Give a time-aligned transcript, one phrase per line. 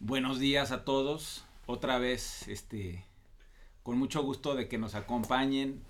[0.00, 1.44] Buenos días a todos.
[1.66, 3.04] Otra vez, este,
[3.82, 5.82] con mucho gusto de que nos acompañen.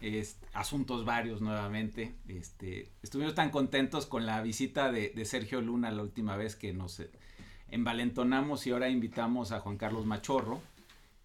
[0.55, 2.15] asuntos varios nuevamente.
[2.27, 7.03] Este, estuvimos tan contentos con la visita de, Sergio Luna la última vez que nos
[7.71, 10.63] envalentonamos y ahora invitamos a Juan Carlos Machorro,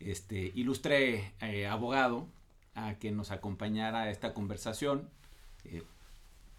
[0.01, 2.27] este, ilustre eh, abogado,
[2.75, 5.09] a que nos acompañara a esta conversación.
[5.63, 5.83] Eh,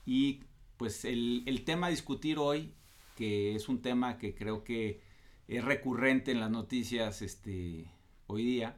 [0.07, 0.41] y
[0.79, 2.73] pues el, el tema a discutir hoy,
[3.15, 5.04] que es un tema que creo que
[5.49, 7.91] es recurrente en las noticias este,
[8.27, 8.77] hoy día,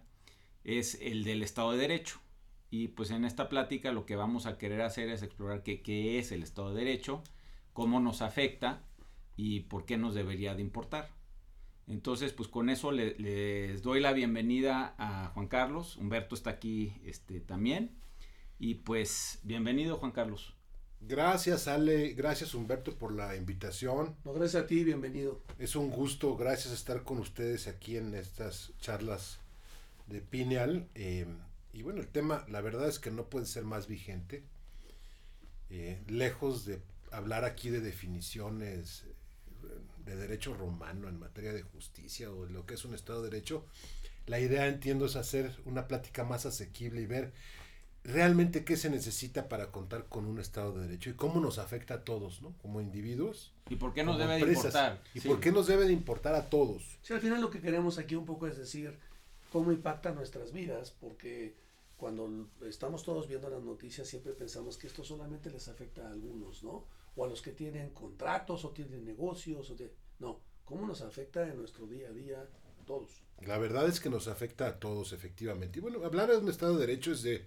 [0.64, 2.20] es el del Estado de Derecho.
[2.70, 6.32] Y pues en esta plática lo que vamos a querer hacer es explorar qué, es
[6.32, 7.22] el Estado de Derecho,
[7.72, 8.82] cómo nos afecta
[9.36, 11.10] y por qué nos debería de importar.
[11.86, 15.96] Entonces, pues con eso les doy la bienvenida a Juan Carlos.
[15.96, 17.92] Humberto está aquí este, también.
[18.58, 20.55] Y pues, bienvenido Juan Carlos.
[21.00, 24.16] Gracias Ale, gracias Humberto por la invitación.
[24.24, 25.40] No, gracias a ti, bienvenido.
[25.58, 29.38] Es un gusto, gracias estar con ustedes aquí en estas charlas
[30.06, 30.88] de Pineal.
[30.94, 31.26] Eh,
[31.72, 34.42] y bueno, el tema, la verdad es que no puede ser más vigente.
[35.70, 36.80] Eh, lejos de
[37.12, 39.04] hablar aquí de definiciones
[40.04, 43.30] de derecho romano en materia de justicia o de lo que es un Estado de
[43.30, 43.66] Derecho,
[44.26, 47.32] la idea entiendo es hacer una plática más asequible y ver
[48.06, 51.94] realmente qué se necesita para contar con un Estado de Derecho y cómo nos afecta
[51.94, 52.54] a todos, ¿no?
[52.62, 53.52] Como individuos.
[53.68, 55.02] ¿Y por qué nos debe de importar?
[55.12, 56.98] ¿Y por qué nos debe de importar a todos?
[57.02, 58.96] Sí, al final lo que queremos aquí un poco es decir
[59.50, 61.56] cómo impacta nuestras vidas, porque
[61.96, 66.62] cuando estamos todos viendo las noticias siempre pensamos que esto solamente les afecta a algunos,
[66.62, 66.84] ¿no?
[67.16, 69.92] O a los que tienen contratos o tienen negocios, o de...
[70.20, 73.22] no, cómo nos afecta en nuestro día a día a todos.
[73.40, 75.80] La verdad es que nos afecta a todos, efectivamente.
[75.80, 77.46] Y bueno, hablar de un Estado de Derecho es de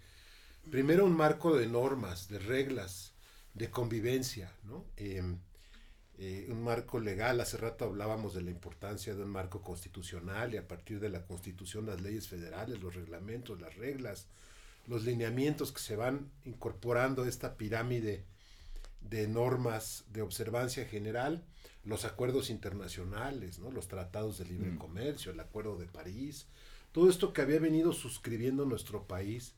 [0.70, 3.14] primero un marco de normas, de reglas,
[3.54, 4.86] de convivencia, ¿no?
[4.98, 5.38] Em,
[6.18, 10.58] eh, un marco legal, hace rato hablábamos de la importancia de un marco constitucional y
[10.58, 14.28] a partir de la constitución las leyes federales, los reglamentos, las reglas,
[14.86, 18.25] los lineamientos que se van incorporando a esta pirámide
[19.02, 21.46] de normas de observancia general,
[21.86, 23.72] los acuerdos internacionales, ¿no?
[23.72, 24.78] los tratados de libre mm.
[24.78, 26.48] comercio, el acuerdo de París,
[26.92, 29.53] todo esto que había venido suscribiendo nuestro país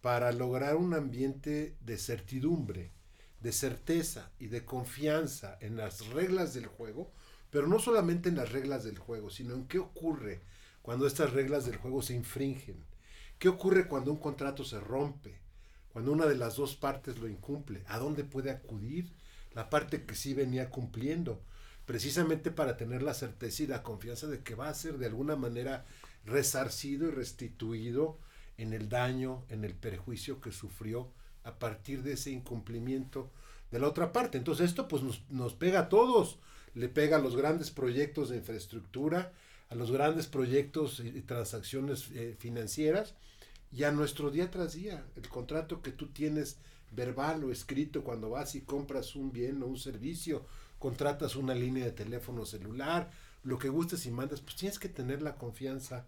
[0.00, 2.92] para lograr un ambiente de certidumbre,
[3.40, 7.12] de certeza y de confianza en las reglas del juego,
[7.50, 10.40] pero no solamente en las reglas del juego, sino en qué ocurre
[10.82, 12.84] cuando estas reglas del juego se infringen,
[13.38, 15.38] qué ocurre cuando un contrato se rompe,
[15.92, 19.12] cuando una de las dos partes lo incumple, a dónde puede acudir
[19.54, 21.42] la parte que sí venía cumpliendo,
[21.84, 25.34] precisamente para tener la certeza y la confianza de que va a ser de alguna
[25.34, 25.84] manera
[26.24, 28.18] resarcido y restituido
[28.62, 31.08] en el daño, en el perjuicio que sufrió
[31.44, 33.30] a partir de ese incumplimiento
[33.70, 34.38] de la otra parte.
[34.38, 36.38] Entonces esto pues nos, pega a todos,
[36.74, 39.32] le pega a los grandes proyectos de infraestructura,
[39.68, 43.14] a los grandes proyectos y, transacciones eh, financieras
[43.72, 46.58] y a nuestro día tras día, el contrato que tú tienes
[46.90, 50.44] verbal o escrito cuando vas y compras un bien o un servicio,
[50.78, 53.10] contratas una línea de teléfono celular,
[53.44, 56.06] lo que gustes y mandas, pues tienes que tener la confianza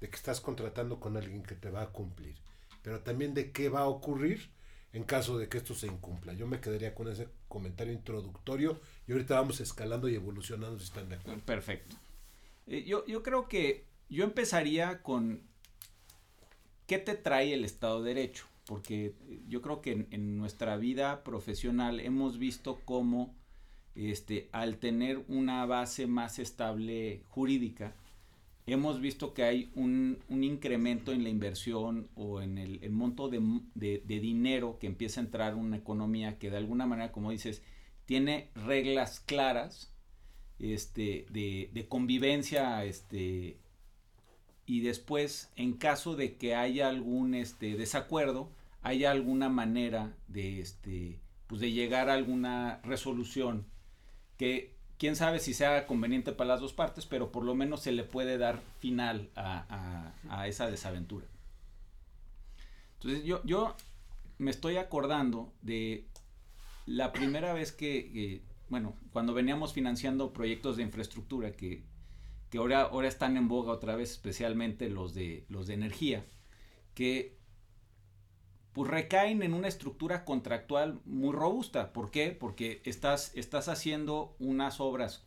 [0.00, 2.36] de que estás contratando con alguien que te va a cumplir,
[2.82, 4.50] pero también de qué va a ocurrir
[4.92, 6.32] en caso de que esto se incumpla.
[6.32, 11.08] Yo me quedaría con ese comentario introductorio y ahorita vamos escalando y evolucionando si están
[11.08, 11.40] de acuerdo.
[11.44, 11.96] Perfecto.
[12.66, 15.42] Eh, yo, yo creo que yo empezaría con
[16.86, 19.14] qué te trae el Estado de Derecho, porque
[19.46, 23.34] yo creo que en, nuestra vida profesional hemos visto cómo
[23.94, 27.94] este, al tener una base más estable jurídica,
[28.72, 34.78] hemos visto que hay un, incremento en la inversión o en el, monto de, dinero
[34.78, 37.62] que empieza a entrar en una economía que de alguna manera, como dices,
[38.04, 39.92] tiene reglas claras
[40.58, 43.58] este, de, convivencia este,
[44.66, 48.50] y después, en caso de que haya algún este, desacuerdo,
[48.82, 53.66] haya alguna manera de, este, pues de llegar a alguna resolución
[54.36, 57.92] que quién sabe si sea conveniente para las dos partes, pero por lo menos se
[57.92, 60.12] le puede dar final a,
[60.46, 61.26] esa desaventura.
[62.94, 63.76] Entonces yo, yo
[64.38, 66.04] me estoy acordando de
[66.86, 71.84] la primera vez que, bueno, cuando veníamos financiando proyectos de infraestructura que,
[72.50, 76.24] que ahora, ahora están en boga otra vez, especialmente los de, los de energía,
[76.94, 77.37] que
[78.72, 81.92] pues recaen en una estructura contractual muy robusta.
[81.92, 82.30] ¿Por qué?
[82.32, 85.24] Porque estás, estás haciendo unas obras,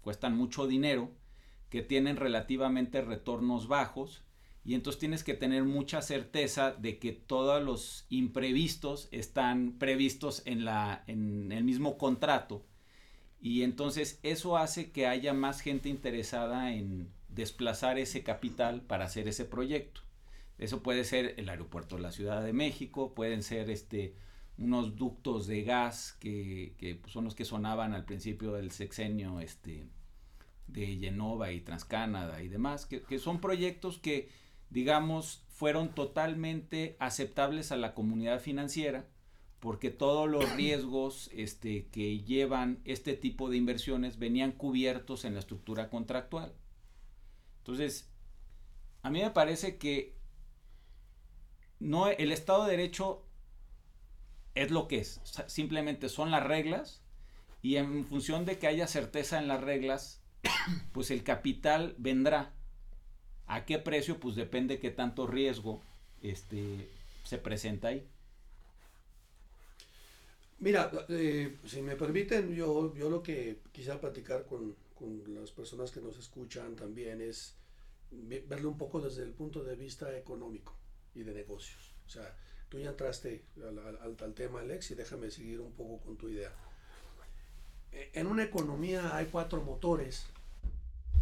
[0.00, 1.10] cuestan mucho dinero,
[1.70, 4.22] que tienen relativamente retornos bajos,
[4.64, 10.64] y entonces tienes que tener mucha certeza de que todos los imprevistos están previstos en,
[10.64, 12.64] la, en el mismo contrato.
[13.40, 19.28] y entonces eso hace que haya más gente interesada en desplazar ese capital para hacer
[19.28, 20.05] ese proyecto.
[20.58, 24.14] Eso puede ser el aeropuerto de la Ciudad de México, pueden ser este,
[24.58, 29.40] unos ductos de gas que, que pues, son los que sonaban al principio del sexenio
[29.40, 29.86] este,
[30.66, 34.30] de Genova y Transcanada y demás, que, que son proyectos que,
[34.70, 39.06] digamos, fueron totalmente aceptables a la comunidad financiera
[39.60, 45.40] porque todos los riesgos este, que llevan este tipo de inversiones venían cubiertos en la
[45.40, 46.52] estructura contractual.
[47.58, 48.10] Entonces,
[49.02, 50.15] a mí me parece que
[51.78, 53.22] no, el Estado de Derecho
[54.54, 57.02] es lo que es, simplemente son las reglas
[57.62, 60.22] y en función de que haya certeza en las reglas,
[60.92, 62.52] pues el capital vendrá.
[63.46, 64.18] ¿A qué precio?
[64.18, 65.82] Pues depende qué tanto riesgo
[66.22, 66.88] este,
[67.24, 68.06] se presenta ahí.
[70.58, 75.90] Mira, eh, si me permiten, yo, yo lo que quisiera platicar con, con, las personas
[75.90, 77.54] que nos escuchan también es
[78.10, 80.74] verlo un poco desde el punto de vista económico
[81.16, 81.92] y de negocios.
[82.06, 82.34] O sea,
[82.68, 86.52] tú ya entraste al, al, tema, Alex, y déjame seguir un poco con tu idea.
[87.92, 90.26] E, en una economía hay cuatro motores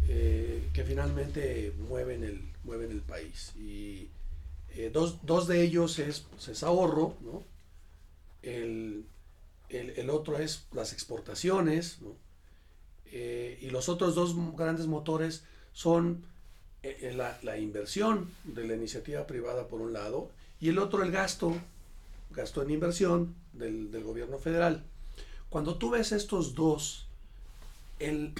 [0.07, 3.53] eh, que finalmente mueven el, mueven el país.
[3.55, 4.09] Y
[4.75, 7.43] eh, dos, dos, de ellos es, pues, es ahorro, ¿no?
[8.43, 9.05] El,
[9.69, 11.97] el, otro es las exportaciones,
[13.07, 15.43] eh, y los otros dos grandes motores
[15.73, 16.23] son
[16.85, 20.29] eh, la, inversión de la iniciativa privada por un lado,
[20.59, 21.55] y el otro el gasto,
[22.31, 24.83] gasto en inversión del, gobierno federal.
[25.49, 27.07] Cuando tú ves estos dos,
[27.99, 28.33] el,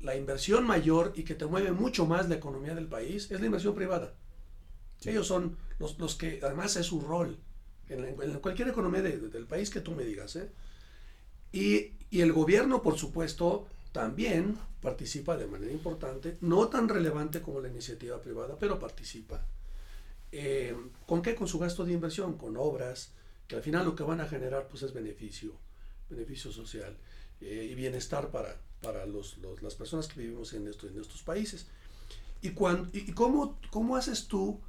[0.00, 3.46] la inversión mayor y que te mueve mucho más la economía del país es la
[3.46, 4.12] inversión privada.
[5.04, 7.36] Ellos son los, los que, además es su rol,
[7.88, 10.36] en, cualquier economía del país que tú me digas.
[10.36, 10.50] ¿eh?
[11.52, 17.68] Y, el gobierno, por supuesto, también participa de manera importante, no tan relevante como la
[17.68, 19.46] iniciativa privada, pero participa.
[20.32, 20.74] Eh,
[21.06, 21.34] ¿Con qué?
[21.34, 23.12] Con su gasto de inversión, con obras,
[23.46, 25.52] que al final lo que van a generar pues, es beneficio,
[26.08, 26.96] beneficio social
[27.40, 31.66] eh, y bienestar para, para los, las personas que vivimos en, esto, en estos países.
[32.40, 34.60] ¿Y, cuando, y cómo, cómo haces tú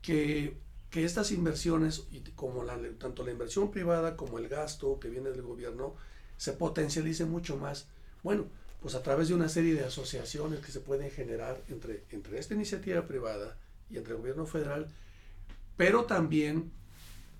[0.00, 0.56] que
[0.90, 2.04] que estas inversiones,
[2.34, 5.94] como la, tanto la inversión privada como el gasto que viene del gobierno,
[6.36, 7.88] se potencialice mucho más.
[8.22, 8.46] Bueno,
[8.80, 12.54] pues a través de una serie de asociaciones que se pueden generar entre, entre esta
[12.54, 13.56] iniciativa privada
[13.90, 14.88] y entre el gobierno federal,
[15.76, 16.72] pero también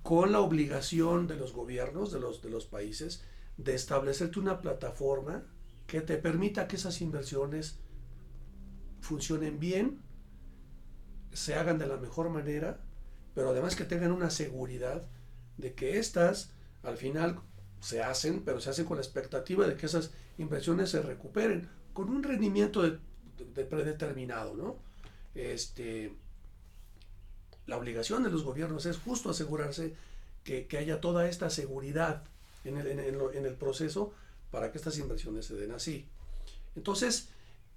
[0.02, 3.22] con la obligación de los gobiernos de los, de los países
[3.56, 5.44] de establecerte una plataforma
[5.86, 7.78] que te permita que esas inversiones
[9.00, 10.00] funcionen bien,
[11.32, 12.80] se hagan de la mejor manera
[13.38, 15.06] pero además que tengan una seguridad
[15.58, 16.50] de que estas
[16.82, 17.38] al final
[17.80, 22.10] se hacen, pero se hacen con la expectativa de que esas inversiones se recuperen con
[22.10, 22.98] un rendimiento de,
[23.64, 24.76] predeterminado, ¿no?
[25.34, 26.12] Este,
[27.66, 29.94] la obligación de los gobiernos es justo asegurarse
[30.44, 32.24] que, haya toda esta seguridad
[32.64, 34.12] en el, en, el, proceso
[34.50, 36.06] para que estas inversiones se den así.
[36.74, 37.28] Entonces,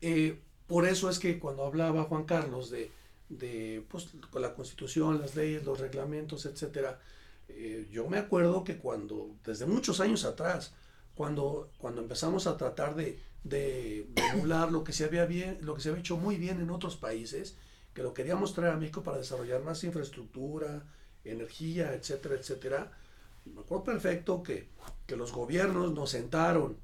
[0.02, 2.92] eh, por eso es que cuando hablaba Juan Carlos de,
[3.30, 7.00] de pues, la constitución, las leyes, los reglamentos, etcétera.
[7.56, 10.74] Eh, yo me acuerdo que cuando, desde muchos años atrás,
[11.16, 15.82] cuando, cuando empezamos a tratar de, de, emular lo que, se había bien, lo que
[15.82, 17.58] se había hecho muy bien en otros países,
[17.94, 20.84] que lo queríamos traer a México para desarrollar más infraestructura,
[21.24, 22.92] energía, etcétera, etcétera.
[23.46, 24.70] Me acuerdo perfecto que,
[25.06, 26.78] que los gobiernos nos sentaron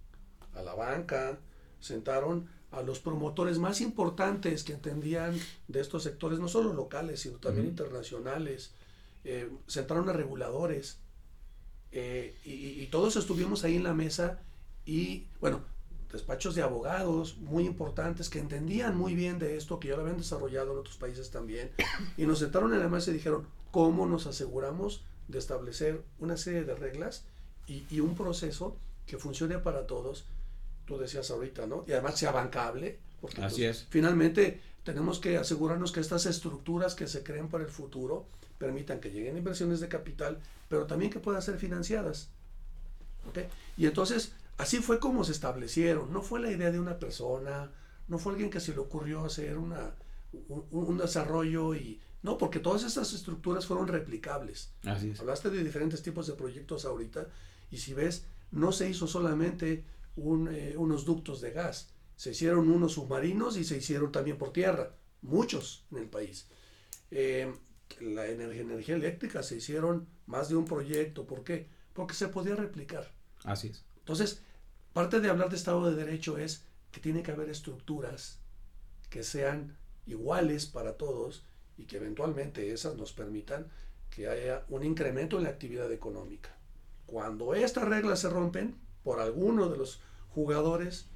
[0.54, 1.38] a la banca,
[1.80, 7.38] sentaron a los promotores más importantes que entendían de estos sectores, no solo locales, sino
[7.38, 8.74] también internacionales,
[9.30, 11.00] eh, sentaron a reguladores,
[11.92, 14.40] eh, y, todos estuvimos ahí en la mesa
[14.86, 15.62] y, bueno,
[16.12, 20.18] despachos de abogados muy importantes que entendían muy bien de esto, que ya lo habían
[20.18, 21.72] desarrollado en otros países también,
[22.18, 26.64] y nos sentaron en la mesa y dijeron, ¿cómo nos aseguramos de establecer una serie
[26.64, 27.26] de reglas
[27.68, 30.26] y, y un proceso que funcione para todos
[30.88, 31.84] tú decías ahorita, ¿no?
[31.86, 33.88] Y además sea bancable, porque Así pues, es.
[33.90, 38.26] finalmente tenemos que asegurarnos que estas estructuras que se creen para el futuro
[38.58, 42.30] permitan que lleguen inversiones de capital, pero también que puedan ser financiadas.
[43.30, 43.40] ¿ok?
[43.78, 46.12] Y entonces, así fue como se establecieron.
[46.12, 47.72] No fue la idea de una persona,
[48.08, 49.96] no fue alguien que se le ocurrió hacer una,
[50.50, 52.02] un, desarrollo y...
[52.24, 54.72] No, porque todas estas estructuras fueron replicables.
[54.84, 55.20] Así es.
[55.20, 57.28] Hablaste de diferentes tipos de proyectos ahorita
[57.70, 59.86] y si ves, no se hizo solamente
[60.18, 61.90] eh, unos ductos de gas.
[62.16, 66.48] Se hicieron unos submarinos y se hicieron también por tierra, muchos en el país.
[67.12, 67.54] Eh,
[68.00, 71.26] la energía, energía, eléctrica se hicieron más de un proyecto.
[71.26, 71.68] ¿Por qué?
[71.94, 73.12] Porque se podía replicar.
[73.44, 73.84] Así es.
[74.00, 74.42] Entonces,
[74.94, 78.40] parte de hablar de Estado de Derecho es que tiene que haber estructuras
[79.10, 81.44] que sean iguales para todos
[81.78, 83.68] y que eventualmente esas nos permitan
[84.10, 86.56] que haya un incremento en la actividad económica.
[87.06, 91.08] Cuando estas reglas se rompen por alguno de los jugadores,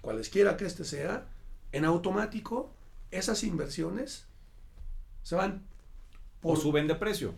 [0.00, 1.28] cualesquiera que este sea,
[1.72, 2.72] en automático
[3.10, 4.26] esas inversiones
[5.22, 5.66] se van.
[6.42, 7.34] O suben de precio.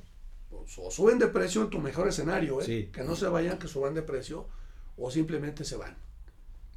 [0.50, 2.90] O, suben de precio en tu mejor escenario, ¿eh?
[2.92, 4.46] que no se vayan, que suban de precio,
[4.96, 5.96] o simplemente se van,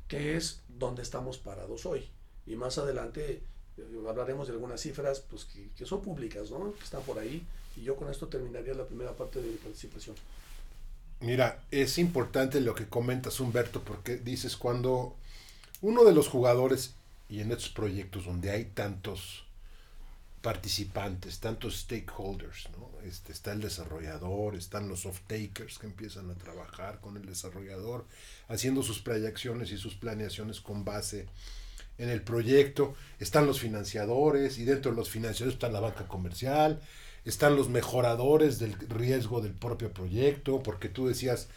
[0.07, 2.09] que es donde estamos parados hoy.
[2.45, 3.41] Y más adelante
[3.77, 6.73] eh, hablaremos de algunas cifras pues, que, son públicas, ¿no?
[6.73, 10.15] que están por ahí, y yo con esto terminaría la primera parte de mi participación.
[11.19, 15.15] Mira, es importante lo que comentas, Humberto, porque dices cuando
[15.81, 16.95] uno de los jugadores,
[17.29, 19.45] y en estos proyectos donde hay tantos
[20.43, 22.91] participantes, tantos stakeholders, ¿no?
[23.07, 28.05] Este, está el desarrollador, están los off-takers que empiezan a trabajar con el desarrollador,
[28.49, 31.27] haciendo sus proyecciones y sus planeaciones con base
[31.97, 36.81] en el proyecto, están los financiadores y dentro de los financiadores está la banca comercial,
[37.23, 41.47] están los mejoradores del riesgo del propio proyecto, porque tú decías,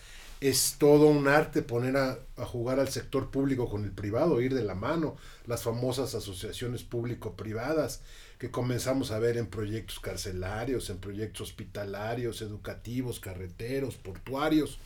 [0.40, 4.62] es todo un arte poner a, jugar al sector público con el privado, ir de
[4.62, 5.16] la mano,
[5.46, 8.02] las famosas asociaciones público-privadas
[8.38, 14.78] que comenzamos a ver en proyectos carcelarios, en proyectos hospitalarios, educativos, carreteros, portuarios.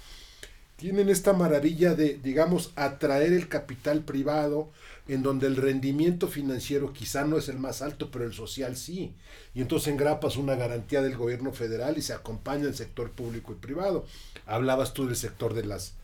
[0.76, 4.71] Tienen esta maravilla de, digamos, atraer el capital privado
[5.09, 9.12] en donde el rendimiento financiero quizá no es el más alto, pero el social sí.
[9.54, 13.57] Y entonces engrapas una garantía del gobierno federal y se acompaña el sector público y
[13.57, 14.07] privado.
[14.47, 15.95] Hablabas tú del sector de las,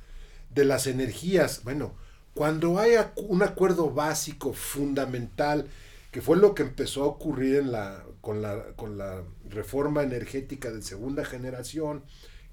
[0.55, 1.63] de las energías.
[1.63, 1.95] Bueno,
[2.35, 5.69] cuando hay un acuerdo básico, fundamental,
[6.17, 10.71] que fue lo que empezó a ocurrir en la, con, la, con la reforma energética
[10.73, 12.05] de segunda generación,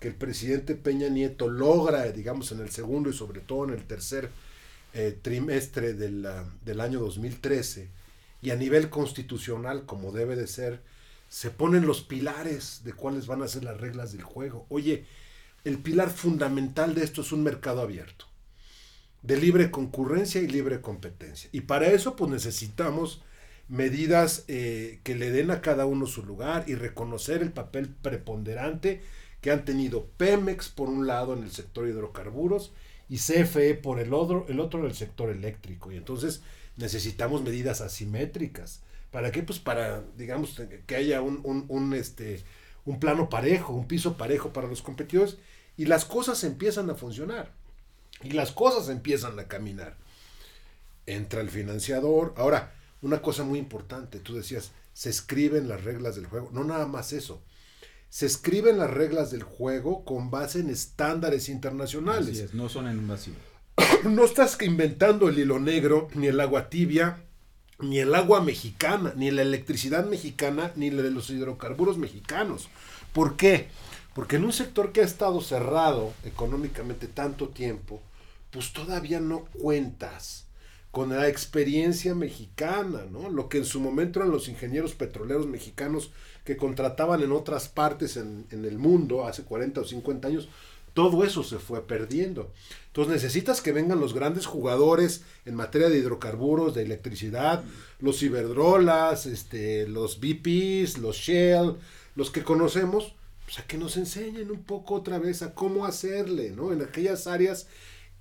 [0.01, 3.85] que el presidente Peña Nieto logra, digamos, en el segundo y sobre todo en el
[3.85, 4.31] tercer
[4.93, 6.27] eh, trimestre del,
[6.65, 7.87] del año 2013
[8.41, 10.81] y a nivel constitucional, como debe de ser,
[11.29, 14.65] se ponen los pilares de cuáles van a ser las reglas del juego.
[14.67, 15.05] Oye,
[15.63, 18.25] el pilar fundamental de esto es un mercado abierto,
[19.21, 21.49] de libre concurrencia y libre competencia.
[21.53, 23.21] Y para eso pues necesitamos
[23.73, 29.01] medidas eh, que le den a cada uno su lugar y reconocer el papel preponderante
[29.41, 32.71] que han tenido Pemex por un lado en el sector hidrocarburos
[33.09, 35.91] y CFE por el otro, el otro en el sector eléctrico.
[35.91, 36.43] Y entonces
[36.77, 38.81] necesitamos medidas asimétricas.
[39.09, 39.41] ¿Para qué?
[39.41, 42.43] Pues para, digamos, que haya un, un, este,
[42.85, 45.37] un plano parejo, un piso parejo para los competidores
[45.77, 47.51] y las cosas empiezan a funcionar.
[48.21, 49.97] Y las cosas empiezan a caminar.
[51.07, 52.35] Entra el financiador.
[52.37, 52.71] Ahora,
[53.03, 56.49] una cosa muy importante, tú decías, se escriben las reglas del juego.
[56.51, 57.43] No nada más eso
[58.13, 62.53] se escriben las reglas del juego con base en estándares internacionales.
[62.53, 63.33] no son en un vacío.
[64.03, 67.23] no estás inventando el hilo negro, ni el agua tibia,
[67.79, 72.69] ni el agua mexicana, ni la electricidad mexicana, ni la de los hidrocarburos mexicanos.
[73.13, 73.69] ¿Por qué?
[74.13, 77.99] Porque en un sector que ha estado cerrado económicamente tanto tiempo,
[78.51, 80.42] pues todavía no cuentas
[80.93, 83.27] con la experiencia mexicana, ¿no?
[83.31, 86.11] Lo que en su momento eran los ingenieros petroleros mexicanos
[86.45, 90.49] que contrataban en otras partes en, el mundo hace 40 o 50 años,
[90.93, 92.51] todo eso se fue perdiendo.
[92.85, 97.63] Entonces necesitas que vengan los grandes jugadores en materia de hidrocarburos, de electricidad,
[97.99, 101.73] los Iberdrolas, este, los BPs, los Shell,
[102.15, 106.51] los que conocemos, pues a que nos enseñen un poco otra vez a cómo hacerle,
[106.51, 106.71] ¿no?
[106.71, 107.65] En aquellas áreas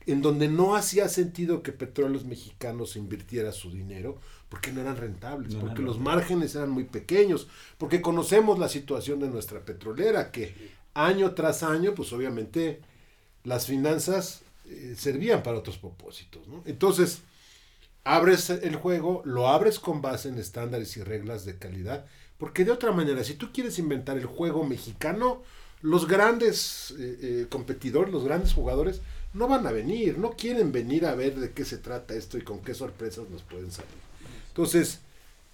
[0.06, 4.18] en donde no hacía sentido que Petróleos Mexicanos invirtiera su dinero,
[4.49, 9.28] porque no eran rentables, porque los márgenes eran muy pequeños, porque conocemos la situación de
[9.28, 12.80] nuestra petrolera, que año tras año, pues obviamente
[13.44, 16.42] las finanzas eh, servían para otros propósitos.
[16.66, 17.23] Entonces,
[18.04, 22.06] abres el juego, lo abres con base en estándares y reglas de calidad,
[22.38, 25.42] porque de otra manera, si tú quieres inventar el juego mexicano,
[25.80, 29.00] los grandes eh, eh, competidores, los grandes jugadores,
[29.35, 32.43] no van a venir, no quieren venir a ver de qué se trata esto y
[32.43, 33.91] con qué sorpresas nos pueden salir.
[34.49, 35.01] Entonces,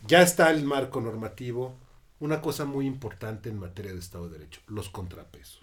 [0.07, 1.77] ya está el marco normativo.
[2.21, 5.63] Una cosa muy importante en materia de Estado de Derecho, los contrapesos.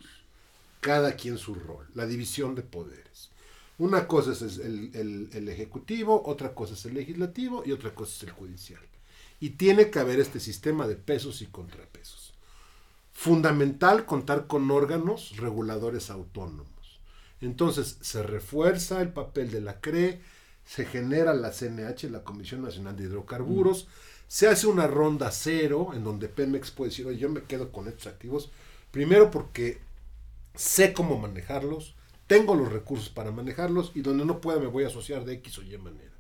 [0.80, 3.30] Cada quien su rol, la división de poderes.
[3.78, 8.24] Una cosa es el, el Ejecutivo, otra cosa es el Legislativo y otra cosa es
[8.24, 8.82] el Judicial.
[9.42, 12.34] Y tiene que haber este sistema de pesos y contrapesos.
[13.12, 16.75] Fundamental contar con órganos reguladores autónomos
[17.46, 20.22] entonces se refuerza el papel de la CRE,
[20.66, 23.88] se genera la CNH, la Comisión Nacional de Hidrocarburos,
[24.28, 27.88] se hace una ronda cero en donde Pemex puede decir, oye, yo me quedo con
[27.88, 28.52] estos activos,
[28.92, 29.80] primero porque
[30.56, 31.96] sé cómo manejarlos,
[32.28, 35.60] tengo los recursos para manejarlos y donde no pueda me voy a asociar de X
[35.60, 36.12] o Y manera.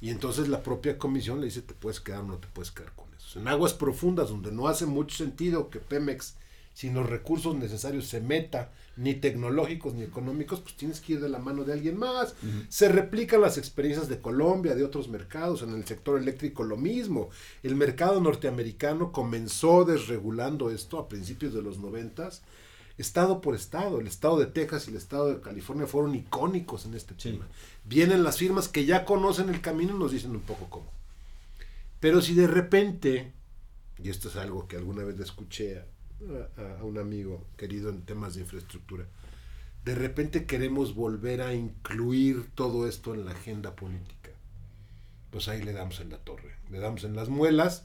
[0.00, 2.92] Y entonces la propia comisión le dice, te puedes quedar o no te puedes quedar
[2.96, 3.38] con eso.
[3.38, 6.34] En aguas profundas, donde no hace mucho sentido que Pemex,
[6.74, 11.28] sin los recursos necesarios, se meta, ni tecnológicos ni económicos, pues tienes que ir de
[11.28, 12.34] la mano de alguien más.
[12.68, 17.30] Se replican las experiencias de Colombia, de otros mercados, en el sector eléctrico lo mismo.
[17.62, 22.42] El mercado norteamericano comenzó desregulando esto a principios de los noventas
[22.98, 24.00] estado por estado.
[24.00, 27.46] El estado de Texas y el estado de California fueron icónicos en este tema.
[27.84, 30.90] Vienen las firmas que ya conocen el camino y nos dicen un poco cómo.
[32.00, 33.32] Pero si de repente,
[34.02, 35.86] y esto es algo que alguna vez le escuché a,
[36.56, 39.06] a un amigo querido en temas de infraestructura,
[39.84, 44.30] de repente queremos volver a incluir todo esto en la agenda política.
[45.30, 47.84] Pues ahí le damos en la torre, le damos en las muelas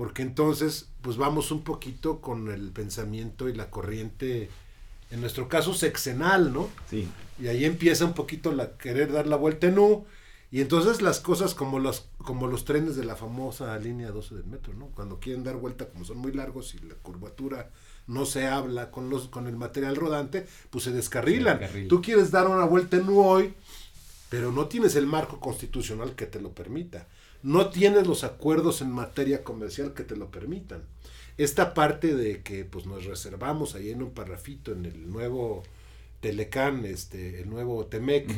[0.00, 4.48] porque entonces pues vamos un poquito con el pensamiento y la corriente,
[5.10, 6.70] en nuestro caso sexenal, ¿no?
[6.88, 7.06] Sí.
[7.38, 10.06] Y ahí empieza un poquito la querer dar la vuelta en U,
[10.50, 14.46] y entonces las cosas como los, como los trenes de la famosa línea 12 del
[14.46, 14.86] metro, ¿no?
[14.88, 17.70] Cuando quieren dar vuelta, como son muy largos y la curvatura
[18.06, 21.60] no se habla con, los, con el material rodante, pues se descarrilan.
[21.88, 23.54] Tú quieres dar una vuelta en hoy,
[24.28, 27.06] pero no tienes el marco constitucional que te lo permita
[27.42, 30.82] no tienes los acuerdos en materia comercial que te lo permitan.
[31.38, 35.62] Esta parte de que pues nos reservamos ahí en un parrafito en el nuevo
[36.20, 38.30] Telecán, este, el nuevo Temec,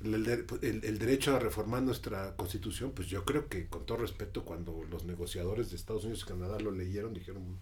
[0.00, 5.04] el, derecho a reformar nuestra constitución, pues yo creo que con todo respeto, cuando los
[5.04, 7.58] negociadores de Estados Unidos y Canadá lo leyeron, dijeron,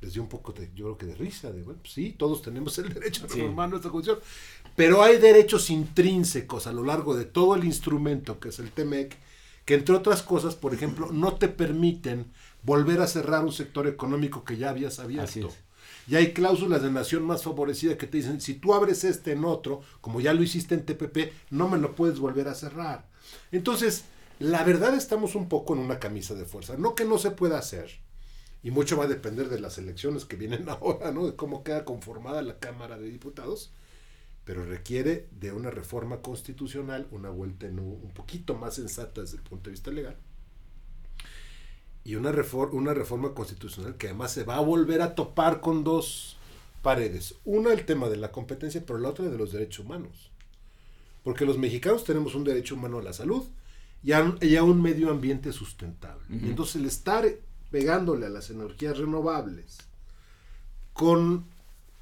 [0.00, 2.42] les dio un poco de, yo creo que de risa, de bueno, pues sí, todos
[2.42, 4.22] tenemos el derecho a reformar nuestra constitución,
[4.76, 9.16] pero hay derechos intrínsecos a lo largo de todo el instrumento que es el TEMEC,
[9.64, 12.26] que entre otras cosas, por ejemplo, no te permiten
[12.62, 15.50] volver a cerrar un sector económico que ya habías abierto.
[16.08, 19.44] Y hay cláusulas de nación más favorecida que te dicen, si tú abres este en
[19.44, 23.08] otro, como ya lo hiciste en TPP, no me lo puedes volver a cerrar.
[23.52, 24.04] Entonces,
[24.38, 26.76] la verdad estamos un poco en una camisa de fuerza.
[26.76, 28.00] No que no se pueda hacer,
[28.62, 31.26] y mucho va a depender de las elecciones que vienen ahora, ¿no?
[31.26, 33.72] De cómo queda conformada la Cámara de Diputados
[34.44, 39.42] pero requiere de una reforma constitucional, una vuelta en un poquito más sensata desde el
[39.42, 40.16] punto de vista legal,
[42.04, 45.84] y una, reforma, una reforma constitucional que además se va a volver a topar con
[45.84, 46.36] dos
[46.82, 47.36] paredes.
[47.44, 50.30] Una, el tema de la competencia, pero la otra de los derechos humanos.
[51.22, 53.44] Porque los mexicanos tenemos un derecho humano a la salud
[54.02, 56.24] y a, un medio ambiente sustentable.
[56.28, 57.24] Entonces el estar
[57.70, 59.78] pegándole a las energías renovables
[60.92, 61.46] con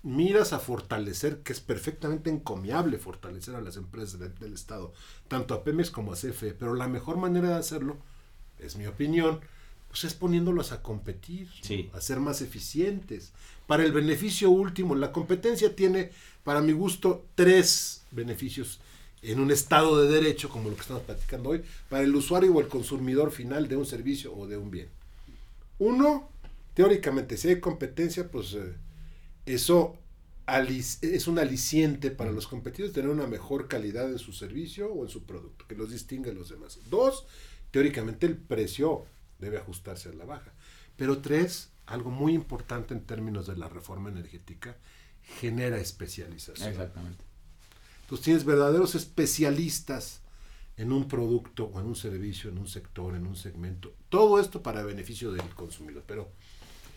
[0.02, 4.92] miras a fortalecer, que es perfectamente encomiable fortalecer a las empresas del, Estado,
[5.28, 7.98] tanto a Pemex como a CFE, pero la mejor manera de hacerlo,
[8.58, 9.40] es mi opinión,
[9.90, 11.48] pues es poniéndolos a competir,
[11.92, 13.32] a ser más eficientes.
[13.66, 16.12] Para el beneficio último, la competencia tiene,
[16.44, 18.80] para mi gusto, tres beneficios
[19.22, 22.60] en un estado de derecho, como lo que estamos platicando hoy, para el usuario o
[22.60, 24.88] el consumidor final de un servicio o de un bien.
[25.78, 26.30] Uno,
[26.74, 28.54] teóricamente, si hay competencia, pues...
[28.54, 28.72] Eh,
[29.46, 29.96] eso
[31.02, 35.10] es un aliciente para los competidores tener una mejor calidad en su servicio o en
[35.10, 36.78] su producto, que los distingue de los demás.
[36.90, 37.26] Dos,
[37.70, 39.04] teóricamente el precio
[39.40, 40.52] debe ajustarse a la baja.
[40.96, 44.76] Pero tres, algo muy importante en términos de la reforma energética,
[45.22, 46.68] genera especialización.
[46.68, 47.24] Exactamente.
[48.02, 50.20] Entonces tienes verdaderos especialistas
[50.76, 53.94] en un producto o en un servicio, en un sector, en un segmento.
[54.08, 56.04] Todo esto para beneficio del consumidor.
[56.06, 56.32] Pero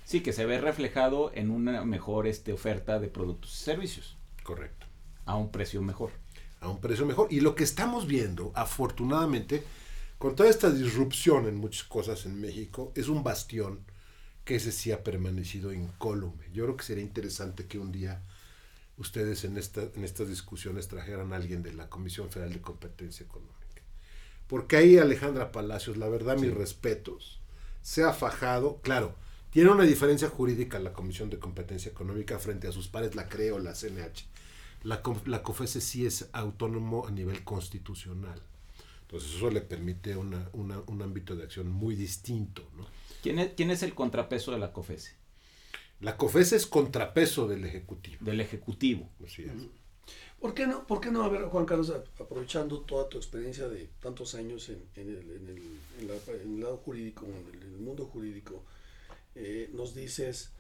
[0.06, 4.18] Sí, que se ve reflejado en una mejor este, oferta de productos y servicios.
[4.44, 4.86] Correcto.
[5.26, 6.12] A un precio mejor.
[6.60, 7.28] A un precio mejor.
[7.32, 9.64] Y lo que estamos viendo, afortunadamente,
[10.24, 13.82] con toda esta disrupción en muchas cosas en México, es un bastión
[14.46, 16.50] que ese sí ha permanecido incólume.
[16.54, 18.22] Yo creo que sería interesante que un día
[18.96, 23.26] ustedes en, esta, en estas discusiones trajeran a alguien de la Comisión Federal de Competencia
[23.26, 23.82] Económica.
[24.48, 27.42] Porque ahí Alejandra Palacios, la verdad, mis respetos,
[27.82, 29.16] se ha fajado, claro,
[29.50, 33.52] tiene una diferencia jurídica la Comisión de Competencia Económica frente a sus pares, la CRE
[33.52, 34.26] o la CNH.
[34.84, 38.42] La, la COFESE sí es autónomo a nivel constitucional.
[39.14, 42.68] Entonces eso le permite una, un ámbito de acción muy distinto.
[42.76, 42.88] ¿no?
[43.22, 45.14] ¿Quién, es, ¿Quién es el contrapeso de la COFESE?
[46.00, 48.18] La COFESE es contrapeso del Ejecutivo.
[48.22, 49.08] Del Ejecutivo.
[49.24, 49.52] Así es.
[50.40, 53.88] ¿Por qué no, por qué no a ver, Juan Carlos, aprovechando toda tu experiencia de
[54.02, 58.66] tantos años en, en, el, en, el, en el, lado jurídico, en el, mundo jurídico,
[59.36, 60.54] eh, nos dices,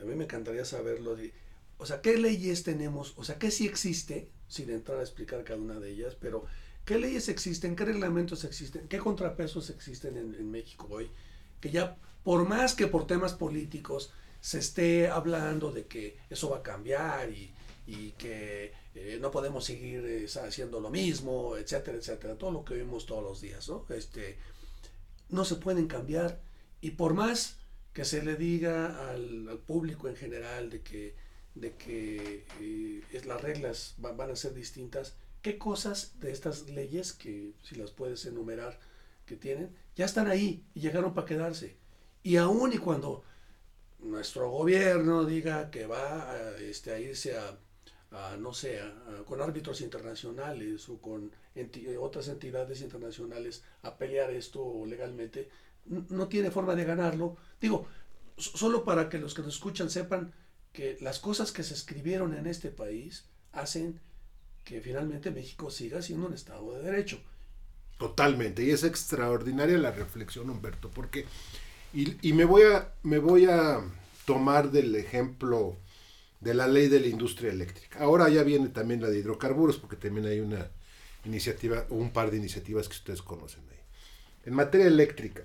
[0.00, 1.16] a mí me encantaría saberlo,
[1.78, 3.14] o sea, ¿qué leyes tenemos?
[3.16, 4.30] O sea, ¿qué sí existe?
[4.46, 6.46] Sin entrar a explicar cada una de ellas, pero
[6.88, 7.76] ¿qué leyes existen?
[7.76, 8.88] ¿Qué reglamentos existen?
[8.88, 11.10] ¿Qué contrapesos existen en, México hoy?
[11.60, 16.58] Que ya, por más que por temas políticos se esté hablando de que eso va
[16.58, 17.52] a cambiar y,
[18.16, 23.04] que eh, no podemos seguir eh, haciendo lo mismo, etcétera, etcétera, todo lo que vemos
[23.04, 23.84] todos los días, ¿no?
[23.90, 24.38] Este,
[25.28, 26.40] no se pueden cambiar
[26.80, 27.58] y por más
[27.92, 31.14] que se le diga al, público en general de que,
[31.54, 37.54] de que eh, las reglas van a ser distintas, ¿qué cosas de estas leyes, que
[37.62, 38.78] si las puedes enumerar,
[39.26, 41.76] que tienen, ya están ahí y llegaron para quedarse?
[42.22, 43.22] Y aún y cuando
[44.00, 47.58] nuestro gobierno diga que va a, este, a irse a,
[48.38, 48.80] no sé,
[49.26, 51.30] con árbitros internacionales o con
[52.00, 55.50] otras entidades internacionales a pelear esto legalmente,
[55.86, 57.36] no tiene forma de ganarlo.
[57.60, 57.86] Digo,
[58.36, 60.32] solo para que los que nos escuchan sepan
[60.72, 64.00] que las cosas que se escribieron en este país hacen
[64.68, 67.18] que finalmente México siga siendo un Estado de Derecho.
[67.96, 71.24] Totalmente, y es extraordinaria la reflexión, Humberto, porque,
[71.94, 73.80] y, y me, voy a, me voy a
[74.26, 75.78] tomar del ejemplo
[76.40, 78.00] de la ley de la industria eléctrica.
[78.00, 80.70] Ahora ya viene también la de hidrocarburos, porque también hay una
[81.24, 83.80] iniciativa, o un par de iniciativas que ustedes conocen ahí.
[84.44, 85.44] En materia eléctrica,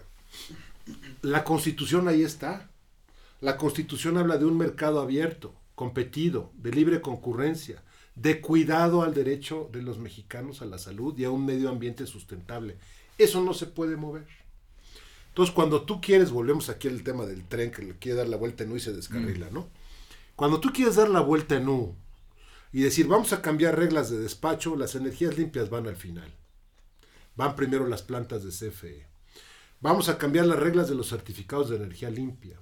[1.21, 2.69] la constitución ahí está.
[3.39, 7.81] La constitución habla de un mercado abierto, competido, de libre concurrencia,
[8.15, 12.06] de cuidado al derecho de los mexicanos a la salud y a un medio ambiente
[12.06, 12.78] sustentable.
[13.17, 14.28] Eso no se puede mover.
[15.30, 18.38] Entonces, cuando tú quieres, volvemos aquí al tema del tren que le quiere dar la
[18.38, 19.54] vuelta en U y se descarrila, mm.
[19.54, 19.69] ¿no?
[20.36, 21.95] Cuando tú quieres dar la vuelta en U
[22.71, 26.32] y decir, vamos a cambiar reglas de despacho, las energías limpias van al final.
[27.36, 29.08] Van primero las plantas de CFE.
[29.82, 32.60] Vamos a cambiar las reglas de los certificados de energía limpia.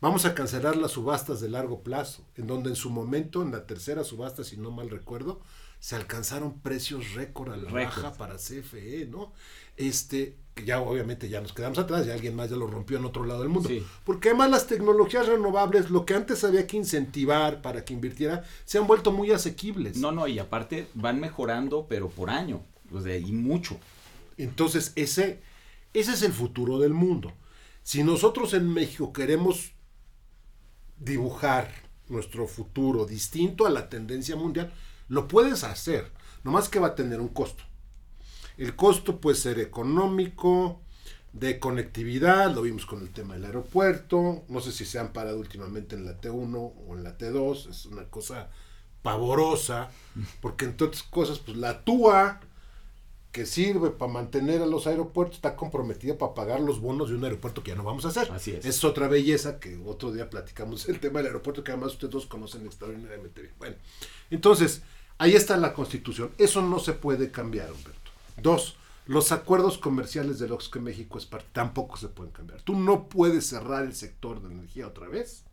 [0.00, 3.66] Vamos a cancelar las subastas de largo plazo, en donde en su momento, en la
[3.66, 5.42] tercera subasta, si no mal recuerdo,
[5.78, 9.32] se alcanzaron precios récord a la baja para CFE, ¿no?
[9.76, 13.04] Este, que ya obviamente ya nos quedamos atrás, y alguien más ya lo rompió en
[13.04, 13.68] otro lado del mundo.
[14.04, 18.78] Porque además las tecnologías renovables, lo que antes había que incentivar para que invirtiera, se
[18.78, 19.98] han vuelto muy asequibles.
[19.98, 23.78] No, no, y aparte van mejorando, pero por año, o sea, y mucho.
[24.38, 25.42] Entonces, ese,
[25.92, 27.34] ese es el futuro del mundo.
[27.82, 29.72] Si nosotros en México queremos
[31.00, 31.68] dibujar
[32.08, 34.72] nuestro futuro distinto a la tendencia mundial,
[35.08, 36.12] lo puedes hacer,
[36.44, 37.64] nomás que va a tener un costo.
[38.56, 40.80] El costo puede ser económico,
[41.32, 45.38] de conectividad, lo vimos con el tema del aeropuerto, no sé si se han parado
[45.38, 48.50] últimamente en la T1 o en la T2, es una cosa
[49.02, 49.90] pavorosa,
[50.40, 52.40] porque entonces cosas, pues la TUA
[53.32, 57.24] que sirve para mantener a los aeropuertos está comprometida para pagar los bonos de un
[57.24, 58.30] aeropuerto que ya no vamos a hacer.
[58.32, 58.64] Así es.
[58.64, 62.26] Es otra belleza que otro día platicamos el tema del aeropuerto que además ustedes dos
[62.26, 63.54] conocen extraordinariamente bien.
[63.58, 63.76] Bueno,
[64.30, 64.82] entonces,
[65.18, 66.32] ahí está la constitución.
[66.38, 68.10] Eso no se puede cambiar, Humberto.
[68.42, 72.62] Dos, los acuerdos comerciales de los que México es parte tampoco se pueden cambiar.
[72.62, 75.44] Tú no puedes cerrar el sector de energía otra vez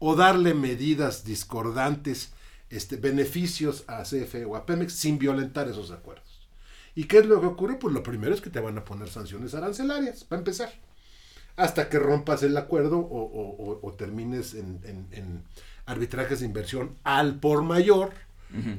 [0.00, 2.32] o darle medidas discordantes,
[2.70, 6.31] este, beneficios a CFE o a Pemex sin violentar esos acuerdos.
[6.94, 7.76] ¿Y qué es lo que ocurre?
[7.76, 10.72] Pues lo primero es que te van a poner sanciones arancelarias, para empezar.
[11.56, 15.42] Hasta que rompas el acuerdo o, termines en,
[15.86, 18.12] arbitrajes de inversión al por mayor,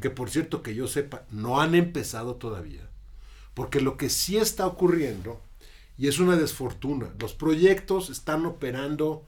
[0.02, 2.88] que por cierto que yo sepa, no han empezado todavía.
[3.54, 5.42] Porque lo que sí está ocurriendo,
[5.98, 9.24] y es una desfortuna, los proyectos están operando,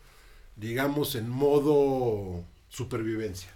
[0.55, 3.51] digamos, en modo supervivencia.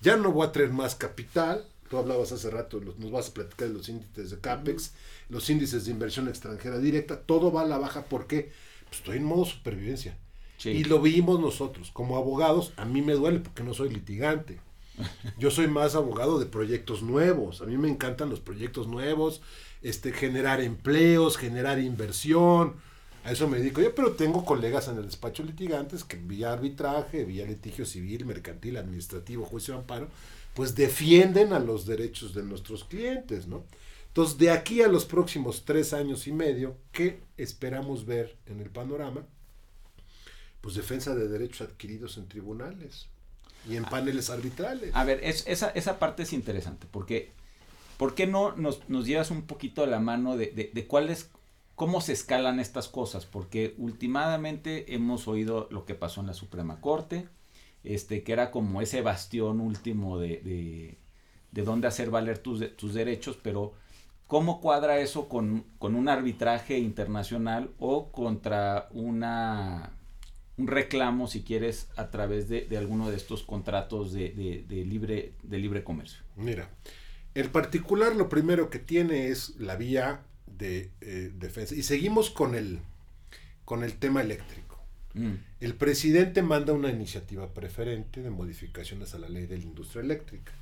[0.00, 3.68] Ya no voy a traer más capital, Tú hablabas hace rato, nos vas a platicar
[3.68, 4.92] de los índices de CAPEX,
[5.28, 8.52] los índices de inversión extranjera directa, todo va a la baja porque
[8.84, 10.16] pues, estoy en modo supervivencia.
[10.64, 14.60] Y lo vimos nosotros, como abogados, a mí me duele porque no soy litigante.
[15.38, 17.60] Yo soy más abogado de proyectos nuevos.
[17.60, 19.42] A mí me encantan los proyectos nuevos,
[19.82, 22.76] este, generar empleos, generar inversión.
[23.24, 27.24] A eso me dedico yo, pero tengo colegas en el despacho litigantes que vía arbitraje,
[27.24, 30.08] vía litigio civil, mercantil, administrativo, juicio de amparo,
[30.54, 33.64] pues defienden a los derechos de nuestros clientes, ¿no?
[34.06, 38.70] Entonces, de aquí a los próximos tres años y medio, ¿qué esperamos ver en el
[38.70, 39.26] panorama?
[40.60, 43.08] Pues defensa de derechos adquiridos en tribunales
[43.68, 44.94] y en paneles arbitrales.
[44.94, 47.32] A ver, esa, esa parte es interesante, porque
[47.96, 51.30] ¿por qué no nos, nos llevas un poquito a la mano de, de, de cuáles,
[51.74, 53.26] cómo se escalan estas cosas?
[53.26, 57.28] Porque últimamente hemos oído lo que pasó en la Suprema Corte,
[57.84, 60.98] este, que era como ese bastión último de, de,
[61.52, 63.74] de dónde hacer valer tus, tus derechos, pero
[64.26, 69.92] ¿cómo cuadra eso con, con un arbitraje internacional o contra una
[70.56, 75.32] un reclamo, si quieres, a través de, de alguno de estos contratos de, de, libre,
[75.42, 76.22] de libre comercio?
[76.36, 76.70] Mira,
[77.34, 81.74] el particular lo primero que tiene es la vía de eh, defensa.
[81.74, 82.78] Y seguimos con el,
[83.64, 84.73] con el tema eléctrico.
[85.14, 85.34] Mm.
[85.60, 90.52] El presidente manda una iniciativa preferente de modificaciones a la ley de la industria eléctrica.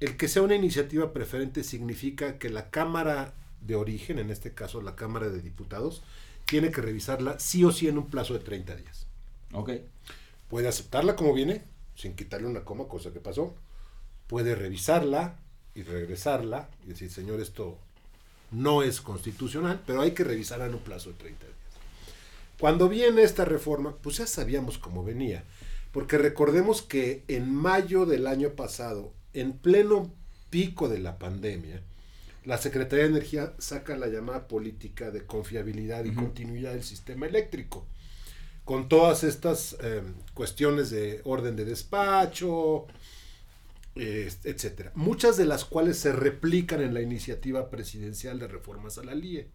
[0.00, 4.80] El que sea una iniciativa preferente significa que la Cámara de origen, en este caso
[4.80, 6.02] la Cámara de Diputados,
[6.46, 9.06] tiene que revisarla sí o sí en un plazo de 30 días.
[9.52, 9.72] Ok.
[10.48, 11.62] Puede aceptarla como viene,
[11.94, 13.54] sin quitarle una coma, cosa que pasó.
[14.26, 15.36] Puede revisarla
[15.74, 17.78] y regresarla y decir, señor, esto
[18.50, 21.59] no es constitucional, pero hay que revisarla en un plazo de 30 días.
[22.60, 25.44] Cuando viene esta reforma, pues ya sabíamos cómo venía,
[25.92, 30.12] porque recordemos que en mayo del año pasado, en pleno
[30.50, 31.82] pico de la pandemia,
[32.44, 37.86] la Secretaría de Energía saca la llamada política de confiabilidad y continuidad del sistema eléctrico,
[38.66, 42.86] con todas estas em, cuestiones de orden de despacho,
[43.94, 44.92] etcétera.
[44.94, 49.48] Muchas de las cuales se replican en la iniciativa presidencial de reformas a la LIE.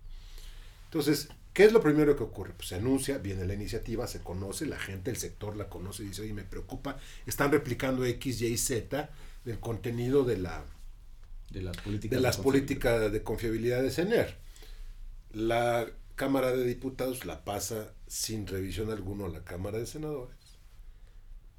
[0.85, 2.53] Entonces, ¿qué es lo primero que ocurre?
[2.55, 6.07] Pues se anuncia, viene la iniciativa, se conoce, la gente, el sector la conoce y
[6.07, 9.09] dice, oye, me preocupa, están replicando X, Y, Z
[9.45, 10.65] del contenido de la
[11.49, 14.37] de las políticas de, las políticas de confiabilidad de CENER.
[15.31, 20.35] La Cámara de Diputados la pasa sin revisión alguna a la Cámara de Senadores.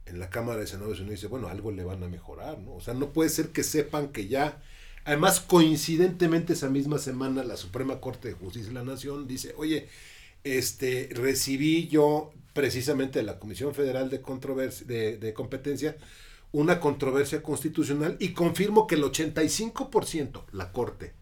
[0.05, 2.75] En la Cámara de Senadores uno dice, bueno, algo le van a mejorar, ¿no?
[2.75, 4.61] O sea, no puede ser que sepan que ya,
[5.07, 9.88] además coincidentemente esa misma semana la Suprema Corte de Justicia de la Nación dice, oye,
[10.45, 15.97] este, recibí yo precisamente de la Comisión Federal de, Controversia, de, de Competencia
[16.53, 21.12] una controversia constitucional y confirmo que el 85%, la Corte,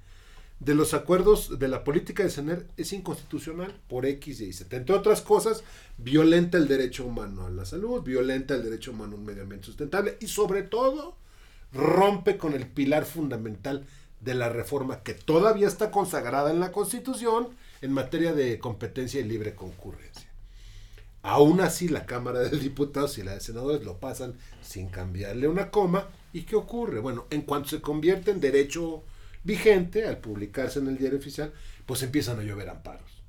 [0.60, 4.74] de los acuerdos de la política de CENER es inconstitucional por X y Z.
[4.76, 5.64] Entre otras cosas,
[5.98, 9.66] violenta el derecho humano a la salud, violenta el derecho humano a un medio ambiente
[9.66, 11.16] sustentable y sobre todo
[11.74, 13.86] rompe con el pilar fundamental
[14.20, 17.48] de la reforma que todavía está consagrada en la Constitución
[17.82, 20.30] en materia de competencia y libre concurrencia.
[21.22, 25.70] Aún así, la Cámara de Diputados y la de Senadores lo pasan sin cambiarle una
[25.70, 26.08] coma.
[26.32, 27.00] ¿Y qué ocurre?
[27.00, 29.02] Bueno, en cuanto se convierte en derecho
[29.42, 31.52] vigente, al publicarse en el diario oficial,
[31.86, 33.22] pues empiezan a llover amparos.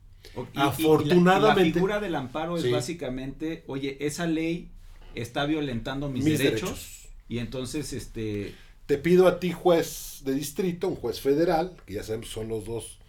[0.55, 1.69] Afortunadamente.
[1.69, 4.71] la, figura del amparo es básicamente, oye, esa ley
[5.13, 8.55] está violentando mis, derechos, Y entonces, este.
[8.85, 12.65] Te pido a ti, juez de distrito, un juez federal, que ya sabemos son los
[12.65, 12.99] dos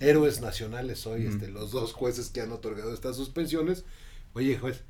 [0.00, 3.84] héroes nacionales hoy, este, los dos jueces que han otorgado estas suspensiones,
[4.34, 4.82] oye juez,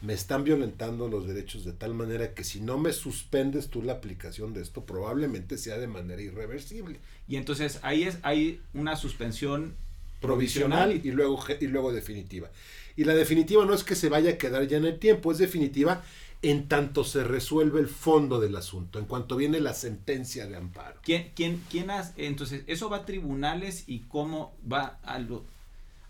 [0.00, 3.92] me están violentando los derechos de tal manera que si no me suspendes tú la
[3.94, 6.98] aplicación de esto, probablemente sea de manera irreversible.
[7.28, 9.74] Y entonces ahí es, hay una suspensión
[10.20, 12.50] provisional, y luego y luego definitiva.
[12.96, 15.38] Y la definitiva no es que se vaya a quedar ya en el tiempo, es
[15.38, 16.02] definitiva
[16.42, 21.00] en tanto se resuelve el fondo del asunto, en cuanto viene la sentencia de amparo.
[21.02, 22.26] ¿Quién, quién, quién hace?
[22.26, 25.44] Entonces, ¿eso va a tribunales y cómo va a lo,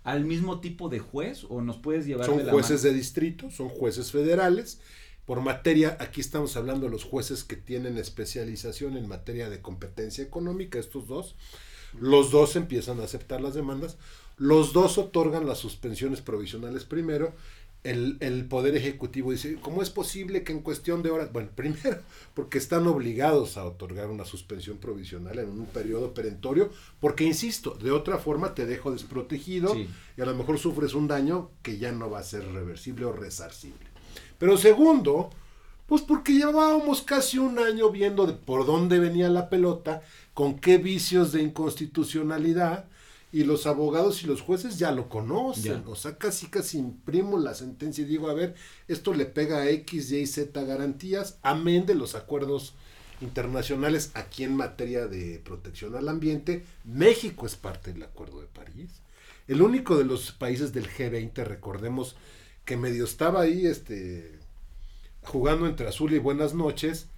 [0.05, 4.11] al mismo tipo de juez o nos puedes llevar son jueces de distrito son jueces
[4.11, 4.81] federales
[5.27, 10.25] por materia aquí estamos hablando de los jueces que tienen especialización en materia de competencia
[10.25, 11.37] económica estos dos
[12.01, 13.97] los dos empiezan a aceptar las demandas
[14.39, 17.33] los dos otorgan las suspensiones provisionales primero
[17.85, 21.33] el, Poder Ejecutivo dice, ¿cómo es posible que en cuestión de horas?
[21.33, 21.99] Bueno, primero,
[22.35, 27.91] porque están obligados a otorgar una suspensión provisional en un periodo perentorio, porque, insisto, de
[27.91, 32.11] otra forma te dejo desprotegido y a lo mejor sufres un daño que ya no
[32.11, 33.87] va a ser reversible o resarcible.
[34.39, 35.31] Pero segundo,
[35.87, 40.03] pues porque llevábamos casi un año viendo de por dónde venía la pelota,
[40.35, 42.87] con qué vicios de inconstitucionalidad,
[43.33, 45.83] y los abogados y los jueces ya lo conocen.
[45.87, 48.55] O sea, casi casi imprimo la sentencia y digo, a ver,
[48.89, 52.75] esto le pega a X, Y, Z garantías, amén de los acuerdos
[53.23, 56.65] internacionales aquí en materia de protección al ambiente.
[56.85, 58.91] México es parte del Acuerdo de París.
[59.49, 62.17] El único de los países del G20, recordemos
[62.67, 64.39] que medio estaba ahí este,
[65.23, 67.09] jugando entre azul y buenas noches,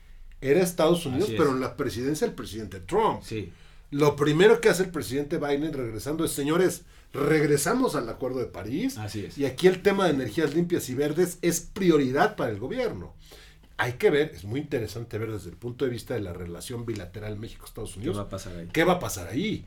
[0.41, 3.23] era Estados Unidos, pero en la presidencia del presidente Trump.
[3.23, 3.53] Sí.
[3.95, 8.99] Lo primero que hace el presidente Biden regresando es, señores, regresamos al Acuerdo de París.
[8.99, 9.39] Así es.
[9.39, 13.15] Y aquí el tema de energías limpias y verdes es prioridad para el gobierno.
[13.77, 16.85] Hay que ver, es muy interesante ver desde el punto de vista de la relación
[16.85, 18.17] bilateral México-Estados Unidos.
[18.17, 18.69] ¿Qué va a pasar ahí?
[18.73, 19.65] ¿Qué va a pasar ahí?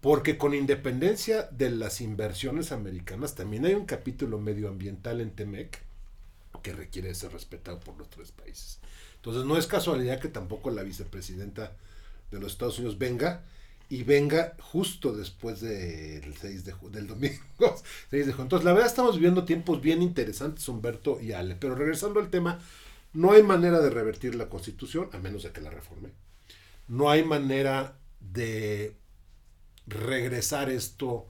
[0.00, 5.82] Porque con independencia de las inversiones americanas, también hay un capítulo medioambiental en TEMEC
[6.62, 8.80] que requiere ser respetado por los tres países.
[9.16, 11.76] Entonces no es casualidad que tampoco la vicepresidenta
[12.30, 13.44] de los Estados Unidos venga
[13.90, 17.38] y venga justo después del 6 de del domingo
[18.10, 18.42] 6 de junio.
[18.44, 22.60] Entonces, la verdad estamos viviendo tiempos bien interesantes, Humberto y Ale, pero regresando al tema,
[23.12, 26.10] no hay manera de revertir la Constitución a menos de que la reforme.
[26.86, 28.96] No hay manera de
[29.86, 31.26] regresar esto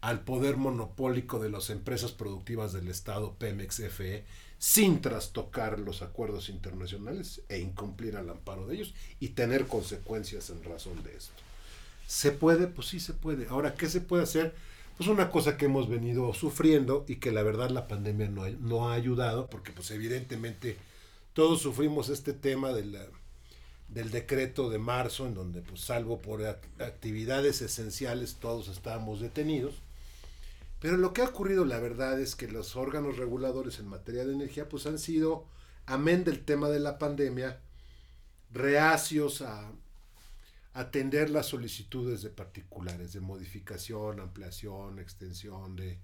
[0.00, 4.24] al poder monopólico de las empresas productivas del Estado, Pemex, FE,
[4.58, 10.62] sin trastocar los acuerdos internacionales e incumplir al amparo de ellos y tener consecuencias en
[10.64, 11.42] razón de esto.
[12.12, 12.66] ¿Se puede?
[12.66, 13.48] Pues sí se puede.
[13.48, 14.54] Ahora, ¿qué se puede hacer?
[14.96, 18.50] Pues una cosa que hemos venido sufriendo y que la verdad la pandemia no ha,
[18.50, 20.76] no ha ayudado, porque pues evidentemente
[21.32, 28.36] todos sufrimos este tema del decreto de marzo, en donde pues salvo por actividades esenciales
[28.36, 29.80] todos estábamos detenidos
[30.82, 34.32] pero lo que ha ocurrido, la verdad, es que los órganos reguladores en materia de
[34.32, 35.46] energía, pues han sido,
[35.86, 37.60] amén del tema de la pandemia,
[38.50, 39.70] reacios a
[40.74, 45.98] atender las solicitudes de particulares, de modificación, ampliación, extensión de,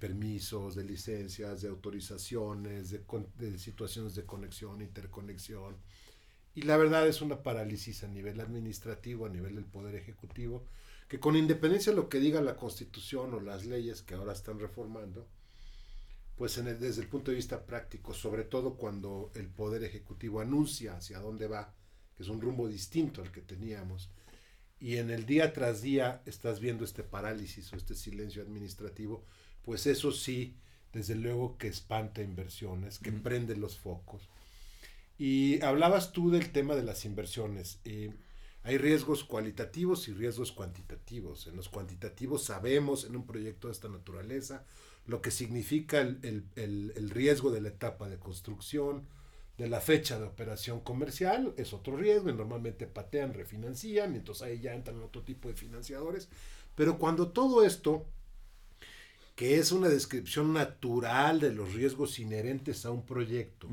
[0.00, 3.04] permisos, de licencias, de autorizaciones, de,
[3.38, 5.76] de, situaciones de conexión, interconexión.
[6.54, 10.64] Y la verdad es una parálisis a nivel administrativo, a nivel del Poder Ejecutivo,
[11.06, 14.58] que con independencia de lo que diga la Constitución o las leyes que ahora están
[14.58, 15.28] reformando,
[16.36, 21.20] pues desde el punto de vista práctico, sobre todo cuando el Poder Ejecutivo anuncia hacia
[21.20, 21.72] dónde va,
[22.16, 24.10] que es un rumbo distinto al que teníamos,
[24.78, 29.24] y en el día tras día estás viendo este parálisis o este silencio administrativo,
[29.62, 30.56] pues eso sí,
[30.92, 34.28] desde luego que espanta inversiones, que prende los focos.
[35.18, 37.80] Y hablabas tú del tema de las inversiones.
[37.84, 38.12] Eh,
[38.64, 41.46] hay riesgos cualitativos y riesgos cuantitativos.
[41.46, 44.64] En los cuantitativos sabemos en un proyecto de esta naturaleza
[45.06, 49.06] lo que significa el, riesgo de la etapa de construcción,
[49.58, 54.42] de la fecha de operación comercial, es otro riesgo, y normalmente patean, refinancian, y entonces
[54.42, 56.28] ahí ya entran otro tipo de financiadores.
[56.74, 58.06] Pero cuando todo esto,
[59.34, 63.68] que es una descripción natural de los riesgos inherentes a un proyecto,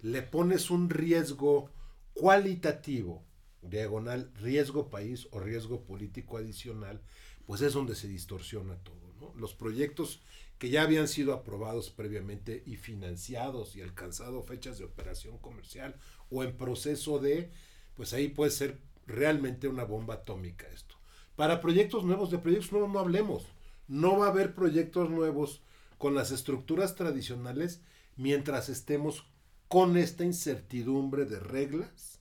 [0.00, 1.70] le pones un riesgo
[2.14, 3.22] cualitativo
[3.62, 7.00] diagonal riesgo país o riesgo político adicional,
[7.46, 9.34] pues es donde se distorsiona todo.
[9.36, 10.22] Los proyectos
[10.58, 15.94] que ya habían sido aprobados previamente y financiados y alcanzado fechas de operación comercial
[16.30, 17.50] o en proceso de,
[17.94, 20.96] pues ahí puede ser realmente una bomba atómica esto.
[21.36, 23.46] Para proyectos nuevos, de proyectos nuevos no hablemos.
[23.86, 25.62] No va a haber proyectos nuevos
[25.96, 27.80] con las estructuras tradicionales
[28.16, 29.24] mientras estemos
[29.68, 32.20] con esta incertidumbre de reglas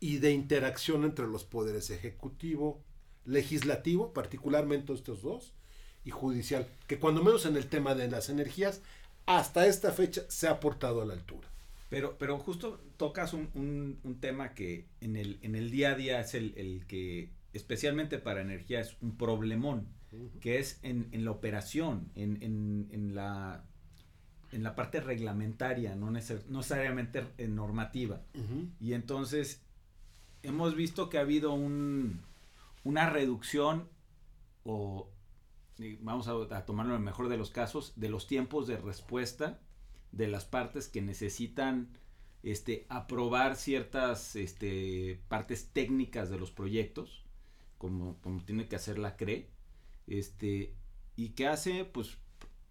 [0.00, 2.84] y de interacción entre los poderes ejecutivo,
[3.24, 5.54] legislativo, particularmente estos dos,
[6.04, 8.80] y judicial, que cuando menos en el tema de las energías,
[9.26, 11.48] hasta esta fecha se ha portado a la altura.
[11.90, 16.20] Pero, pero justo tocas un, un, tema que en el, en el día a día
[16.20, 19.86] es el, el, que, especialmente para energía, es un problemón,
[20.40, 23.64] que es en, en, la operación, en, en, en, la,
[24.52, 28.20] en la parte reglamentaria, no, necesariamente normativa.
[28.80, 29.62] Y entonces
[30.42, 32.20] hemos visto que ha habido un,
[32.84, 33.88] una reducción
[34.64, 35.08] o
[36.00, 39.60] vamos a, tomarlo en el mejor de los casos, de los tiempos de respuesta
[40.12, 41.88] de las partes que necesitan
[42.42, 47.24] este, aprobar ciertas este, partes técnicas de los proyectos,
[47.76, 49.50] como, como tiene que hacer la CRE,
[50.06, 50.74] este,
[51.16, 52.16] y que hace pues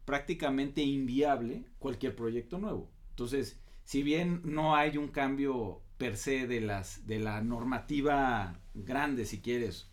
[0.06, 2.90] prácticamente inviable cualquier proyecto nuevo.
[3.10, 9.26] Entonces, si bien no hay un cambio per se de, las, de la normativa grande,
[9.26, 9.92] si quieres.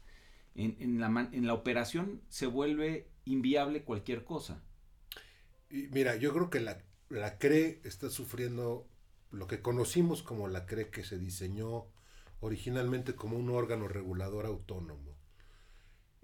[0.55, 4.63] En, en, la, en la operación se vuelve inviable cualquier cosa.
[5.71, 8.89] Y mira, yo creo que la, la CRE está sufriendo
[9.31, 11.87] lo que conocimos como la CRE que se diseñó
[12.41, 15.17] originalmente como un órgano regulador autónomo,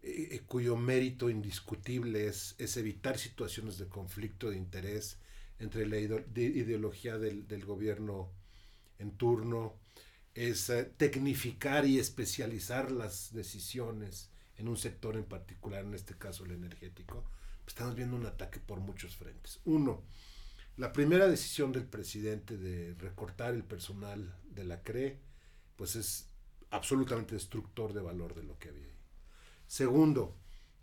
[0.02, 5.18] eh, eh, cuyo mérito indiscutible es, es, evitar situaciones de conflicto de interés
[5.58, 8.30] entre la ideología del, del gobierno
[8.98, 9.74] en turno,
[10.34, 16.44] es eh, tecnificar y especializar las decisiones en un sector en particular, en este caso
[16.44, 17.24] el energético,
[17.66, 19.60] estamos viendo un ataque por muchos frentes.
[19.64, 20.02] Uno,
[20.76, 25.18] la primera decisión del presidente de recortar el personal de la CRE,
[25.76, 26.28] pues es
[26.70, 28.98] absolutamente destructor de valor de lo que había ahí.
[29.66, 30.36] Segundo,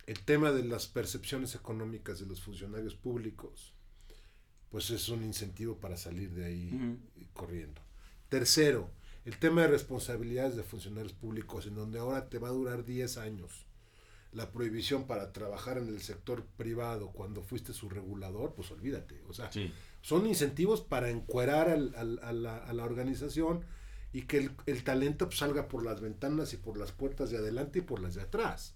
[0.05, 3.73] el tema de las percepciones económicas de los funcionarios públicos,
[4.69, 6.99] pues es un incentivo para salir de ahí
[7.33, 7.81] corriendo.
[8.29, 8.89] Tercero,
[9.27, 13.17] el tema de responsabilidades de funcionarios públicos, en donde ahora te va a durar 10
[13.17, 13.65] años.
[14.31, 19.21] La prohibición para trabajar en el sector privado cuando fuiste su regulador, pues olvídate.
[19.27, 19.49] O sea,
[19.99, 23.65] son incentivos para encuerar al, a, la, organización
[24.13, 27.79] y que el, talento pues, salga por las ventanas y por las puertas de adelante
[27.79, 28.75] y por las de atrás.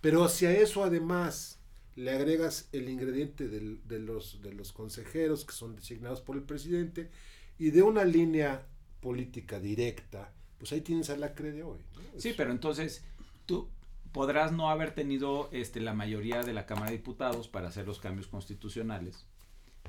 [0.00, 1.58] Pero hacia eso además
[1.94, 7.10] le agregas el ingrediente de, los, de los consejeros que son designados por el presidente
[7.58, 8.66] y de una línea
[9.00, 11.78] política directa, pues ahí tienes a la CRE de hoy.
[12.16, 13.04] Sí, pero entonces
[13.46, 13.68] tú,
[14.12, 18.00] podrás no haber tenido este, la mayoría de la Cámara de Diputados para hacer los
[18.00, 19.26] cambios constitucionales,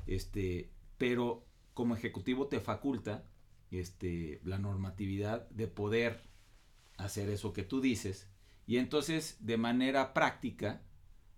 [0.06, 1.44] este, pero
[1.74, 3.24] como ejecutivo te faculta
[3.70, 6.22] este, la normatividad de poder
[6.96, 8.28] hacer eso que tú dices
[8.66, 10.82] y entonces de manera práctica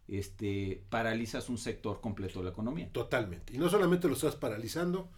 [0.09, 2.91] este, paralizas un sector completo de la economía.
[2.93, 3.55] Totalmente.
[3.55, 5.11] Y no solamente lo estás paralizando,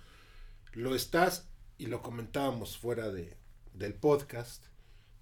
[0.72, 3.36] lo estás, y lo comentábamos fuera de,
[3.74, 4.64] del podcast,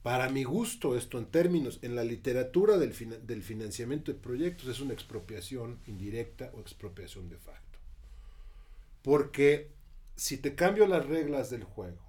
[0.03, 2.93] para mi gusto esto en términos, en la literatura del,
[3.27, 7.79] del financiamiento de proyectos es una expropiación indirecta o expropiación de facto.
[9.03, 9.71] Porque
[10.17, 12.03] si te cambio las reglas del juego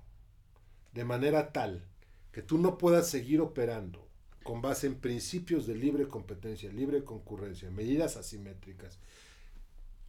[0.93, 1.83] de manera tal
[2.31, 4.07] que tú no puedas seguir operando
[4.43, 8.99] con base en principios de libre competencia, libre concurrencia, medidas asimétricas,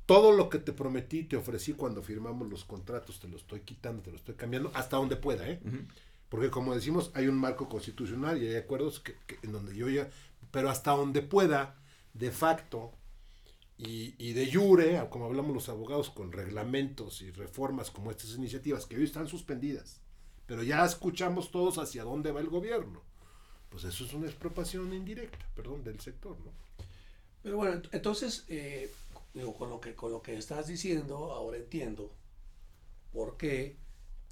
[0.07, 4.03] todo lo que te prometí, te ofrecí cuando firmamos los contratos, te lo estoy quitando,
[4.03, 5.61] te lo estoy cambiando, hasta donde pueda, ¿eh?
[6.29, 10.11] Porque como decimos, hay un marco constitucional y hay acuerdos que, en donde yo ya,
[10.51, 11.77] pero hasta donde pueda,
[12.13, 12.93] de facto
[13.79, 18.87] y, y, de jure, como hablamos los abogados, con reglamentos y reformas como estas iniciativas
[18.87, 20.01] que hoy están suspendidas,
[20.47, 23.03] pero ya escuchamos todos hacia dónde va el gobierno.
[23.71, 26.53] Pues eso es una expropiación indirecta, perdón, del sector, ¿no?
[27.43, 28.91] Pero bueno, entonces, eh,
[29.35, 32.13] digo, con lo que, con lo que estás diciendo, ahora entiendo
[33.13, 33.77] por qué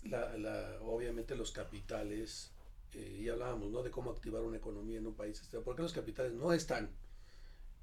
[0.05, 2.53] la, la, obviamente los capitales,
[2.95, 3.83] eh, y hablábamos ¿no?
[3.83, 6.91] de cómo activar una economía en un país, este, por qué los capitales no están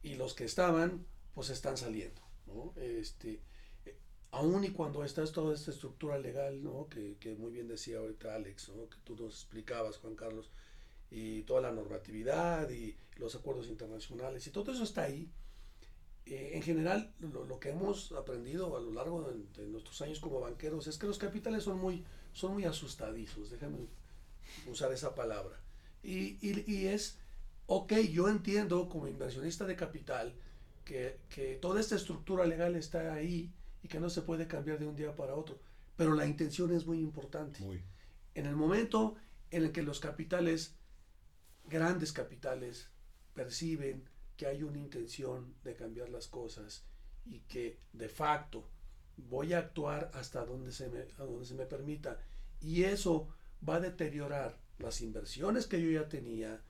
[0.01, 2.21] y los que estaban, pues están saliendo.
[2.47, 2.73] ¿no?
[2.77, 3.41] Este,
[3.85, 3.97] eh,
[4.31, 6.87] aún y cuando está toda esta estructura legal, ¿no?
[6.89, 8.89] que, que muy bien decía ahorita Alex, ¿no?
[8.89, 10.51] que tú nos explicabas, Juan Carlos,
[11.11, 15.29] y toda la normatividad y los acuerdos internacionales, y todo eso está ahí,
[16.29, 20.85] eh, en general, lo, que hemos aprendido a lo largo de, nuestros años como banqueros
[20.85, 23.87] es que los capitales son muy, son muy asustadizos, déjame
[24.67, 25.59] usar esa palabra.
[26.03, 27.17] Y, y, es,
[27.65, 30.35] ok, yo entiendo como inversionista de capital
[30.85, 33.51] que, que, toda esta estructura legal está ahí
[33.81, 35.59] y que no se puede cambiar de un día para otro,
[35.97, 37.59] pero la intención es muy importante.
[38.35, 39.15] En el momento
[39.49, 40.75] en el que los capitales,
[41.67, 42.87] grandes capitales,
[43.33, 44.07] perciben
[44.39, 46.85] que hay una intención de cambiar las cosas
[47.25, 48.69] y que de facto
[49.17, 52.17] voy a actuar hasta donde se me, donde se me permita
[52.61, 53.27] y eso
[53.67, 56.63] va a deteriorar las inversiones que yo ya tenía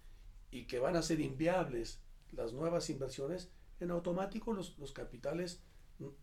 [0.49, 2.01] y que van a ser inviables
[2.31, 5.61] las nuevas inversiones, en automático los, capitales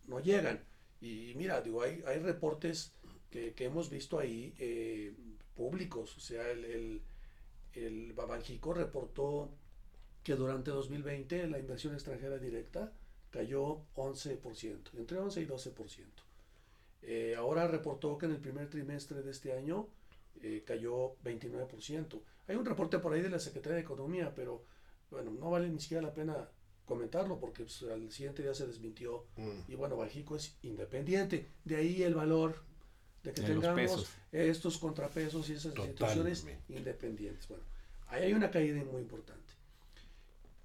[0.05, 0.65] no llegan.
[0.99, 2.93] Y mira, digo, hay, hay reportes
[3.29, 5.15] que, hemos visto ahí eh,
[5.55, 7.01] públicos, o sea, el, el,
[7.71, 9.49] el Babanjico reportó
[10.27, 12.91] que durante 2020 la inversión extranjera directa
[13.29, 16.05] cayó 11%, entre 11 y 12%.
[17.03, 19.87] Eh, ahora reportó que en el primer trimestre de este año
[20.41, 22.21] eh, cayó 29%.
[22.45, 24.65] Hay un reporte por ahí de la Secretaría de Economía, pero
[25.09, 26.49] bueno, no vale ni siquiera la pena
[26.83, 29.27] comentarlo porque pues, al siguiente día se desmintió.
[29.37, 29.71] Mm.
[29.71, 31.47] Y bueno, Bajico es independiente.
[31.63, 32.65] De ahí el valor
[33.23, 37.47] de que tengamos estos contrapesos y esas instituciones independientes.
[37.47, 37.63] Bueno,
[38.07, 39.56] ahí hay una caída muy importante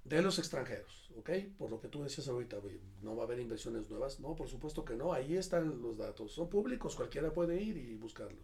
[0.03, 1.29] de los extranjeros, ¿ok?
[1.57, 2.57] Por lo que tú decías ahorita,
[3.01, 4.19] no va a haber inversiones nuevas.
[4.19, 7.95] No, por supuesto que no, ahí están los datos, son públicos, cualquiera puede ir y
[7.95, 8.43] buscarlos.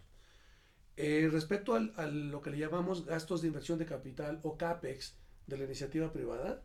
[0.95, 5.17] Eh, respecto al, a lo que le llamamos gastos de inversión de capital o CAPEX
[5.47, 6.63] de la iniciativa privada,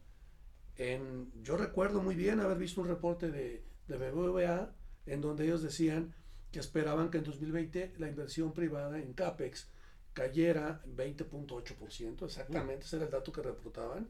[0.77, 4.75] en, yo recuerdo muy bien haber visto un reporte de, de BBVA
[5.07, 6.15] en donde ellos decían
[6.51, 9.71] que esperaban que en 2020 la inversión privada en CAPEX
[10.13, 14.09] cayera 20.8%, exactamente, ese era el dato que reportaban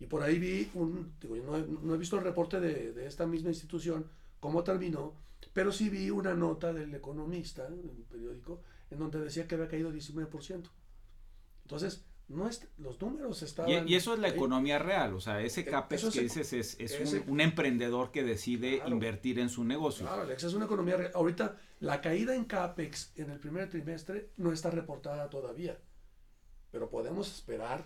[0.00, 3.06] y por ahí vi un, digo, no, he, no he visto el reporte de, de,
[3.06, 4.06] esta misma institución,
[4.40, 5.14] cómo terminó,
[5.52, 9.68] pero sí vi una nota del economista en el periódico en donde decía que había
[9.68, 10.68] caído 19%.
[11.62, 13.88] Entonces, no es, los números estaban...
[13.88, 17.12] Y, eso es la economía real, o sea, ese e, CAPEX que dices es, es
[17.12, 20.06] un, un, emprendedor que decide invertir en su negocio.
[20.06, 21.12] Claro, Alex, es una economía real.
[21.14, 25.78] Ahorita, la caída en CAPEX en el primer trimestre no está reportada todavía,
[26.70, 27.84] pero podemos esperar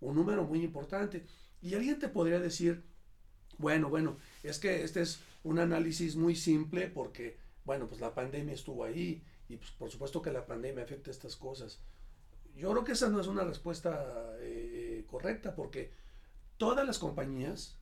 [0.00, 1.26] un número muy importante.
[1.62, 2.82] Y alguien te podría decir,
[3.58, 8.54] bueno, bueno, es que este es un análisis muy simple porque, bueno, pues la pandemia
[8.54, 11.80] estuvo ahí y pues por supuesto que la pandemia afecta estas cosas.
[12.56, 15.90] Yo creo que esa no es una respuesta eh, correcta porque
[16.56, 17.76] todas las compañías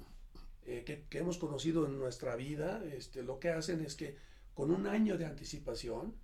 [0.66, 4.16] eh, que, que, hemos conocido en nuestra vida, este, lo que hacen es que
[4.54, 6.14] con un año de anticipación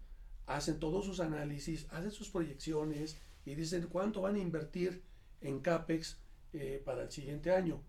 [0.46, 5.02] hacen todos sus análisis, hacen sus proyecciones y dicen cuánto van a invertir
[5.40, 6.18] en CAPEX
[6.52, 7.82] eh, para el siguiente año.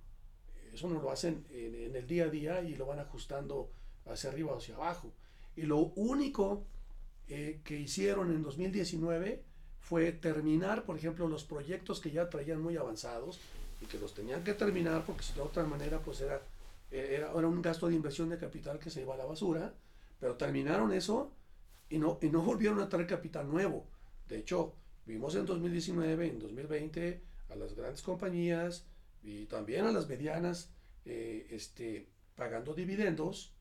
[0.73, 3.71] Eso no lo hacen en, el día a día y lo van ajustando
[4.05, 5.11] hacia arriba o hacia abajo.
[5.55, 6.65] Y lo único
[7.27, 9.43] eh, que hicieron en 2019
[9.79, 13.39] fue terminar, por ejemplo, los proyectos que ya traían muy avanzados,
[13.81, 16.41] y que los tenían que terminar porque si de otra manera pues era,
[16.91, 19.73] era, era un gasto de inversión de capital que se iba a la basura,
[20.19, 21.31] pero terminaron eso
[21.89, 23.87] y no, y no volvieron a traer capital nuevo.
[24.29, 27.21] De hecho, vimos en 2019, en 2020,
[27.51, 28.85] a las grandes compañías
[29.23, 30.69] y también a las medianas
[31.05, 33.53] eh, este, pagando dividendos,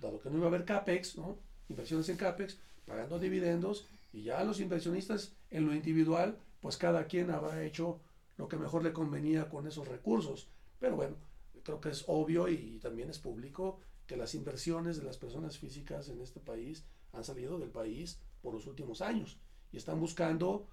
[0.00, 1.38] dado que no iba a haber CAPEX, ¿no?
[1.68, 7.30] inversiones en CAPEX, pagando dividendos, y ya los inversionistas en lo individual, pues cada quien
[7.30, 8.00] habrá hecho
[8.36, 10.48] lo que mejor le convenía con esos recursos.
[10.78, 11.16] Pero bueno,
[11.62, 16.08] creo que es obvio y también es público que las inversiones de las personas físicas
[16.08, 19.38] en este país han salido del país por los últimos años
[19.72, 20.68] y están buscando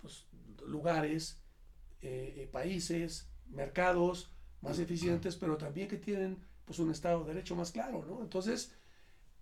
[0.00, 0.26] pues,
[0.66, 1.38] lugares,
[2.02, 4.30] eh, eh, países, mercados
[4.60, 8.22] más eficientes, pero también que tienen pues un Estado de Derecho más claro, ¿no?
[8.22, 8.72] Entonces,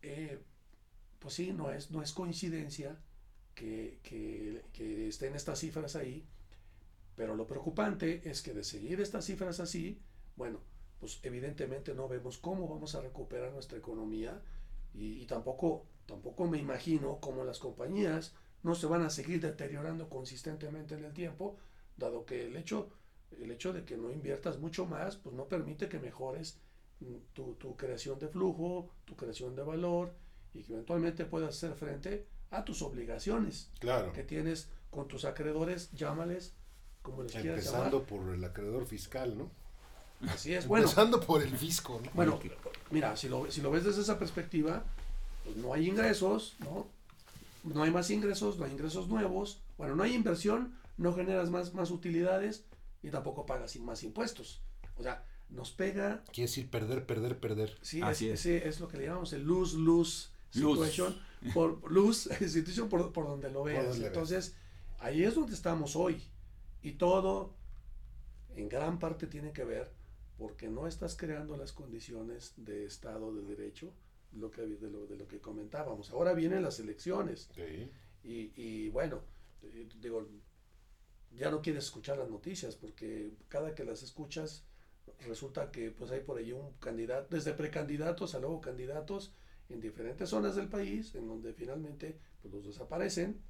[0.03, 0.41] eh,
[1.19, 2.97] pues sí, no es, no es coincidencia
[3.55, 6.27] que, que, que estén estas cifras ahí,
[7.17, 10.01] pero lo preocupante es que de seguir estas cifras así,
[10.37, 10.61] bueno,
[11.01, 14.41] pues evidentemente no vemos cómo vamos a recuperar nuestra economía
[14.95, 20.95] y, tampoco, tampoco me imagino cómo las compañías no se van a seguir deteriorando consistentemente
[20.95, 21.57] en el tiempo,
[22.01, 22.89] dado que el hecho,
[23.41, 26.59] el hecho de que no inviertas mucho más, pues no permite que mejores
[26.99, 30.13] mm, tu, tu creación de flujo, tu creación de valor
[30.53, 34.13] y que eventualmente puedas hacer frente a tus obligaciones claro.
[34.13, 36.55] que tienes con tus acreedores, llámales
[37.03, 39.51] como les quieras Empezando por el acreedor fiscal, ¿no?
[40.29, 40.85] Así es, bueno.
[40.85, 42.11] Empezando por el fisco, ¿no?
[42.13, 42.39] Bueno,
[42.91, 44.85] mira, si lo, si lo ves desde esa perspectiva,
[45.45, 46.87] pues no hay ingresos, ¿no?
[47.65, 51.73] No hay más ingresos, no hay ingresos nuevos, bueno, no hay inversión, no generas más,
[51.73, 52.67] más utilidades
[53.03, 54.63] y tampoco pagas más impuestos.
[54.97, 56.23] O sea, nos pega...
[56.31, 57.79] Quiere decir perder, perder, perder.
[57.81, 58.67] Sí, Así es, es.
[58.67, 59.47] es lo que le llamamos el
[60.51, 61.17] situation,
[61.55, 63.99] por lose situation por, por donde lo veas.
[63.99, 64.55] Entonces,
[64.99, 66.23] ahí es donde estamos hoy.
[66.83, 67.55] Y todo,
[68.55, 69.91] en gran parte, tiene que ver
[70.37, 73.91] porque no estás creando las condiciones de Estado de Derecho,
[74.35, 76.11] lo que, de, lo, de lo que comentábamos.
[76.11, 77.49] Ahora vienen las elecciones.
[78.23, 79.23] Y, y, bueno,
[79.63, 80.27] eh, digo,
[81.31, 84.65] ya no quieres escuchar las noticias porque cada que las escuchas
[85.27, 89.33] resulta que pues hay por ahí un candidato, desde precandidatos a luego candidatos
[89.69, 93.41] en diferentes zonas del país, en donde finalmente pues, los desaparecen,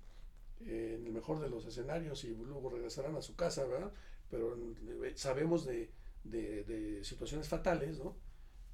[0.67, 3.93] eh, en el mejor de los escenarios y luego regresarán a su casa, ¿verdad?
[4.31, 5.91] Pero eh, sabemos de,
[6.25, 8.17] de, situaciones fatales, ¿no?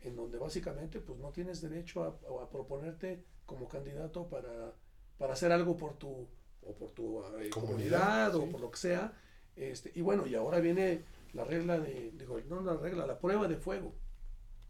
[0.00, 4.74] En donde básicamente pues no tienes derecho a, proponerte como candidato para,
[5.18, 6.26] para hacer algo por tu,
[6.66, 9.12] o por tu eh, comunidad, o por lo que sea.
[9.56, 11.02] Este, y bueno, y ahora viene
[11.32, 13.94] la regla de, digo, no la regla, la prueba de fuego,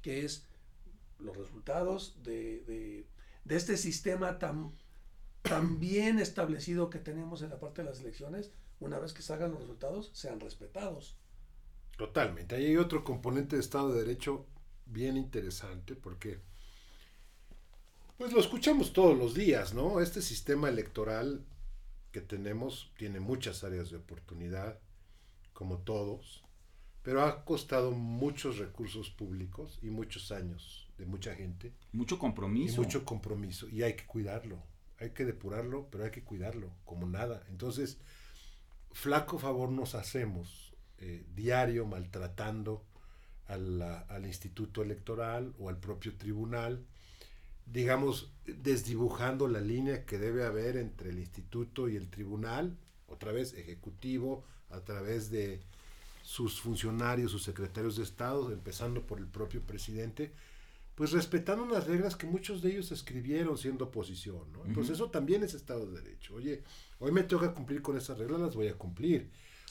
[0.03, 0.47] que es
[1.19, 3.07] los resultados de, de,
[3.45, 4.73] de este sistema tan,
[5.43, 9.53] tan bien establecido que tenemos en la parte de las elecciones, una vez que salgan
[9.53, 11.17] los resultados, sean respetados.
[11.97, 12.55] Totalmente.
[12.55, 14.47] Ahí hay otro componente de Estado de Derecho
[14.85, 16.41] bien interesante porque,
[18.19, 20.01] pues lo escuchamos todos los días, ¿no?
[20.01, 21.45] Este sistema electoral
[22.17, 24.79] que tenemos tiene muchas áreas de oportunidad,
[25.53, 26.43] como todos,
[27.03, 31.75] pero ha costado muchos recursos públicos y muchos años de mucha gente.
[31.93, 32.81] Mucho compromiso.
[32.81, 33.69] Y mucho compromiso.
[33.69, 34.63] Y hay que cuidarlo.
[34.99, 37.45] Hay que depurarlo, pero hay que cuidarlo, como nada.
[37.51, 37.99] Entonces,
[38.93, 42.87] flaco favor nos hacemos eh, diario maltratando
[43.47, 46.83] al instituto electoral o al propio tribunal,
[47.67, 52.77] digamos, desdibujando la línea que debe haber entre el instituto y el tribunal,
[53.09, 55.61] otra vez ejecutivo, a través de
[56.23, 60.33] sus funcionarios, sus secretarios de Estado, empezando por el propio presidente,
[60.95, 64.65] pues respetando unas reglas que muchos de ellos escribieron siendo oposición, ¿no?
[64.65, 66.35] Entonces eso también es Estado de Derecho.
[66.35, 66.63] Oye,
[66.99, 69.31] hoy me toca cumplir con esas reglas, las voy a cumplir.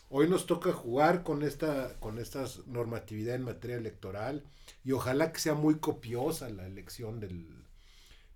[0.09, 4.43] Hoy nos toca jugar con esta, con esta normatividad en materia electoral
[4.83, 7.64] y ojalá que sea muy copiosa la elección del,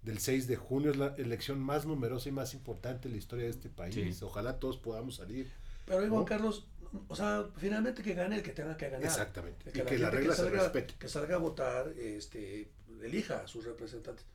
[0.01, 0.91] del 6 de junio.
[0.91, 4.21] Es la elección más numerosa y más importante en la historia de este país.
[4.23, 5.51] Ojalá todos podamos salir.
[5.85, 6.67] Pero Juan Carlos,
[7.07, 9.05] o sea, finalmente que gane el que tenga que ganar.
[9.05, 9.71] Exactamente.
[9.71, 10.95] Que y que la regla se respete.
[10.99, 12.71] Que salga a votar, este,
[13.01, 14.25] elija a sus representantes.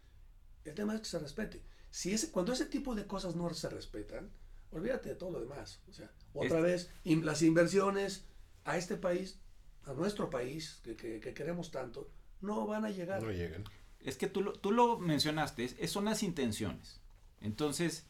[0.65, 1.63] El tema es que se respete.
[1.91, 4.31] Si ese, cuando ese tipo de cosas no se respetan,
[4.73, 5.81] olvídate de todo lo demás.
[5.89, 8.25] O sea, otra vez, las inversiones
[8.65, 9.39] a este país,
[9.85, 12.11] a nuestro país, que, queremos tanto,
[12.41, 13.23] no van a llegar.
[13.23, 13.65] No llegan.
[14.05, 17.01] Es que tú lo, tú lo mencionaste, es, son las intenciones.
[17.41, 18.07] Entonces,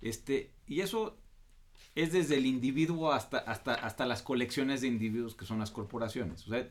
[0.00, 1.18] este, y eso
[1.94, 6.46] es desde el individuo hasta, hasta, hasta las colecciones de individuos que son las corporaciones.
[6.46, 6.68] O sea,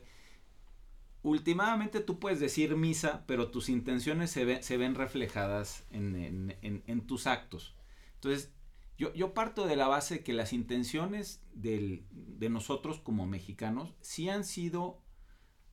[1.22, 7.26] últimamente tú puedes decir misa, pero tus intenciones se, se ven reflejadas en, en, tus
[7.26, 7.74] actos.
[8.14, 8.52] Entonces,
[8.98, 14.28] yo, yo parto de la base que las intenciones del, de nosotros como mexicanos sí
[14.28, 15.02] han sido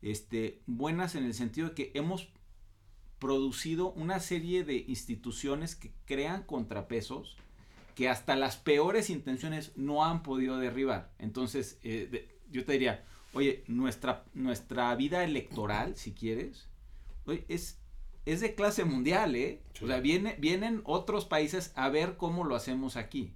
[0.01, 2.29] este, buenas en el sentido de que hemos
[3.23, 7.37] producido una serie de instituciones que crean contrapesos
[7.95, 11.13] que hasta las peores intenciones no han podido derribar.
[11.19, 16.67] Entonces, eh, yo te diría, oye, nuestra, nuestra vida electoral, si quieres,
[17.47, 17.79] es,
[18.25, 19.61] es de clase mundial, ¿eh?
[19.81, 23.33] O sea, viene, vienen otros países a ver cómo lo hacemos aquí.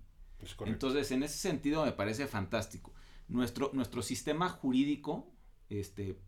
[0.65, 2.91] Entonces, en ese sentido me parece fantástico.
[3.29, 5.31] Nuestro, nuestro sistema jurídico,
[5.69, 6.19] este,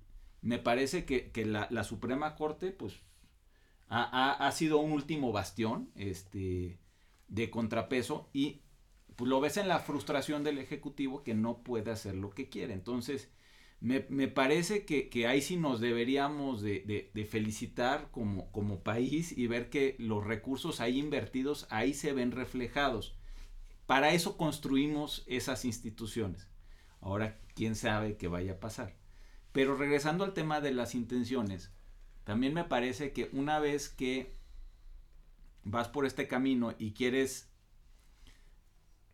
[0.41, 3.01] me parece que, la, Suprema Corte, pues,
[3.89, 6.79] ha, sido un último bastión, este,
[7.27, 8.61] de contrapeso y
[9.15, 12.73] pues, lo ves en la frustración del Ejecutivo que no puede hacer lo que quiere.
[12.73, 13.29] Entonces,
[13.81, 19.95] me, parece que, ahí sí nos deberíamos de, felicitar como, como país y ver que
[19.99, 23.15] los recursos ahí invertidos ahí se ven reflejados.
[23.85, 26.47] Para eso construimos esas instituciones.
[27.01, 28.95] Ahora, quién sabe qué vaya a pasar.
[29.51, 31.71] Pero regresando al tema de las intenciones,
[32.29, 34.35] también me parece que una vez que
[35.63, 37.51] vas por este camino y quieres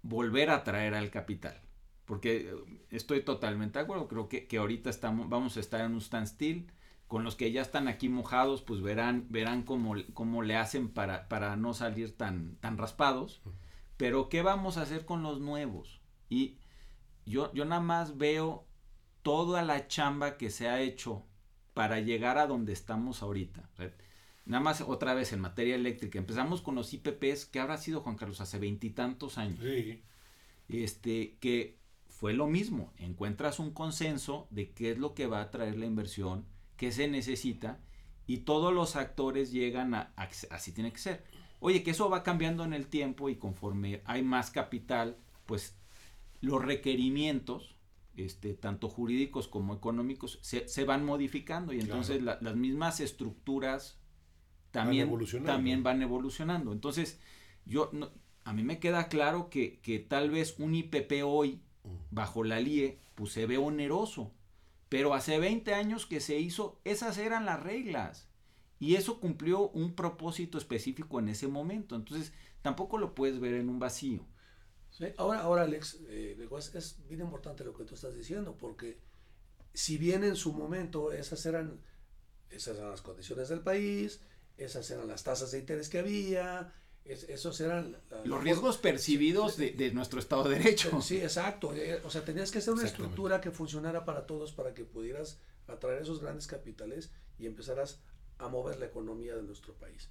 [0.02, 1.62] volver a traer al capital,
[2.04, 2.54] porque
[2.90, 6.70] estoy totalmente de acuerdo, creo que, ahorita estamos, vamos a estar en un standstill,
[7.08, 11.30] con los que ya están aquí mojados, pues verán, verán cómo, cómo le hacen para,
[11.30, 13.42] para no salir tan, tan raspados.
[13.96, 16.02] Pero ¿qué vamos a hacer con los nuevos?
[16.28, 16.58] Y
[17.26, 18.68] yo, yo nada más veo
[19.22, 21.26] toda la chamba que se ha hecho
[21.76, 23.70] para llegar a donde estamos ahorita.
[24.46, 26.18] nada más otra vez en materia eléctrica.
[26.18, 29.60] Empezamos con los IPPs, que habrá sido Juan Carlos hace veintitantos años.
[29.62, 30.02] Sí.
[30.70, 32.94] Este, que fue lo mismo.
[32.98, 36.46] Encuentras un consenso de qué es lo que va a traer la inversión,
[36.78, 37.82] qué se necesita,
[38.26, 41.26] y todos los actores llegan a, a así tiene que ser.
[41.60, 45.76] Oye, que eso va cambiando en el tiempo y conforme hay más capital, pues
[46.40, 47.75] los requerimientos,
[48.16, 54.00] este, tanto jurídicos como económicos, se, van modificando y entonces las mismas estructuras
[54.72, 56.72] también van, también van evolucionando.
[56.72, 57.20] Entonces,
[57.66, 57.92] yo
[58.44, 61.90] a mí me queda claro que, que tal vez un IPP hoy, mm.
[62.12, 64.34] bajo la LIE, pues se ve oneroso.
[64.90, 68.30] Pero hace 20 años que se hizo, esas eran las reglas.
[68.80, 71.96] Y eso cumplió un propósito específico en ese momento.
[71.96, 74.26] Entonces, tampoco lo puedes ver en un vacío.
[75.18, 79.00] Ahora, ahora, Alex, eh, es bien importante lo que tú estás diciendo, porque
[79.74, 81.82] si bien en su momento esas eran,
[82.50, 84.22] esas eran las condiciones del país,
[84.58, 86.74] esas eran las tasas de interés que había,
[87.04, 87.98] esos eran...
[88.24, 91.02] Los riesgos percibidos de, nuestro Estado de Derecho.
[91.02, 91.74] Sí, exacto.
[91.76, 95.40] Eh, o sea, tenías que hacer una estructura que funcionara para todos para que pudieras
[95.68, 98.02] atraer esos grandes capitales y empezaras
[98.40, 100.10] a mover la economía de nuestro país.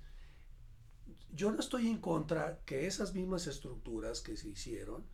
[1.32, 5.04] Yo no estoy en contra que esas mismas estructuras que se hicieron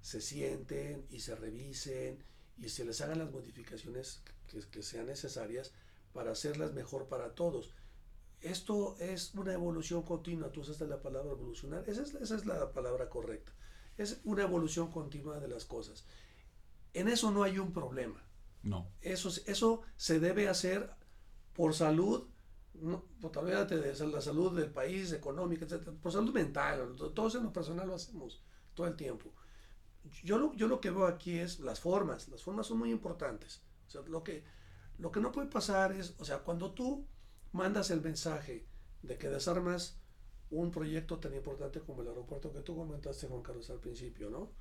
[0.00, 2.22] se sienten y se revisen
[2.58, 4.22] y se les hagan las modificaciones
[4.70, 5.72] que, sean necesarias
[6.12, 7.72] para hacerlas mejor para todos.
[8.40, 12.72] Esto es una evolución continua, tú usaste la palabra evolucionar, esa es, esa es la
[12.72, 13.52] palabra correcta.
[13.96, 16.04] Es una evolución continua de las cosas.
[16.92, 18.22] En eso no hay un problema.
[18.62, 18.90] No.
[19.00, 20.90] Eso, eso se debe hacer
[21.54, 22.28] por salud
[22.80, 25.90] no, pues olvídate de la salud del país, económica, etc.
[26.02, 28.42] Por salud mental, todos en lo personal lo hacemos
[28.74, 29.32] todo el tiempo.
[30.22, 33.62] Yo lo, yo lo que veo aquí es las formas, las formas son muy importantes.
[33.86, 34.44] O sea, lo que,
[34.98, 37.06] lo que no puede pasar es, o sea, cuando tú
[37.52, 38.66] mandas el mensaje
[39.02, 39.98] de que desarmas
[40.50, 44.52] un proyecto tan importante como el aeropuerto que tú comentaste, Juan Carlos, al principio, ¿no?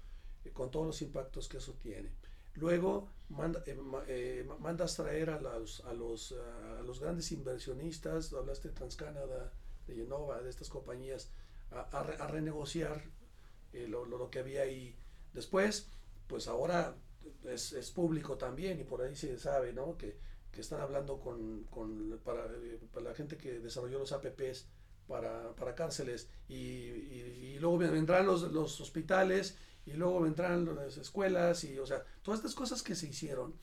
[0.46, 2.16] Eh, con todos los impactos que eso tiene
[2.56, 3.78] Luego manda, eh,
[4.08, 6.34] eh, mandas traer a los, a, los,
[6.78, 9.52] a los grandes inversionistas, hablaste de TransCanada,
[9.88, 11.30] de Genova, de estas compañías,
[11.72, 13.04] a, renegociar
[13.74, 14.96] eh, lo, lo, que había ahí.
[15.34, 15.88] Después,
[16.28, 16.96] pues ahora
[17.46, 19.98] es, es, público también y por ahí se sabe, ¿no?
[19.98, 20.18] Que,
[20.52, 22.46] que están hablando con, con para,
[23.02, 24.68] la gente que desarrolló los APPs
[25.08, 30.98] para, para cárceles y, y, y luego vendrán los, los hospitales y luego vendrán las
[30.98, 33.54] escuelas y, o sea, todas estas cosas que se hicieron.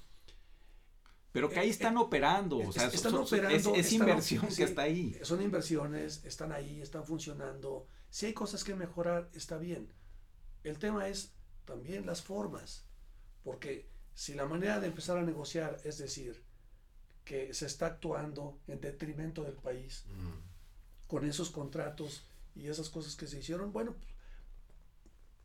[1.33, 5.19] Pero que ahí eh, están operando, o sea, están operando, es, inversión que está ahí.
[5.23, 7.87] Son inversiones, están ahí, están funcionando.
[8.11, 9.93] Si hay cosas que mejorar, está bien.
[10.65, 11.33] El tema es
[11.65, 12.85] también las formas,
[13.45, 16.43] porque si la manera de empezar a negociar es decir
[17.25, 21.07] que se está actuando en detrimento del país mm.
[21.07, 23.95] con esos contratos y esas cosas que se hicieron, bueno,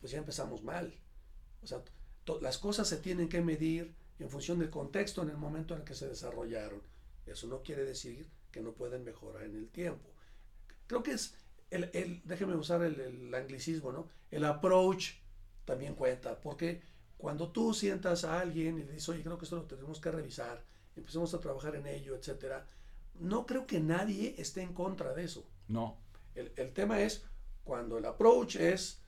[0.05, 0.93] pues ya empezamos mal.
[1.63, 1.81] O sea,
[2.39, 5.83] las cosas se tienen que medir en función del contexto en el momento en el
[5.83, 6.79] que se desarrollaron.
[7.25, 10.07] Eso no quiere decir que no pueden mejorar en el tiempo.
[10.85, 11.33] Creo que es,
[11.71, 14.07] el, el, déjeme usar el, el, anglicismo, ¿no?
[14.29, 15.13] El approach
[15.65, 16.83] también cuenta, porque
[17.17, 20.11] cuando tú sientas a alguien y le dices, oye, creo que esto lo tenemos que
[20.11, 20.63] revisar,
[20.95, 22.67] empecemos a trabajar en ello, etcétera,
[23.15, 25.49] no creo que nadie esté en contra de eso.
[25.67, 25.97] No.
[26.35, 27.25] El, el tema es
[27.63, 29.01] cuando el approach es,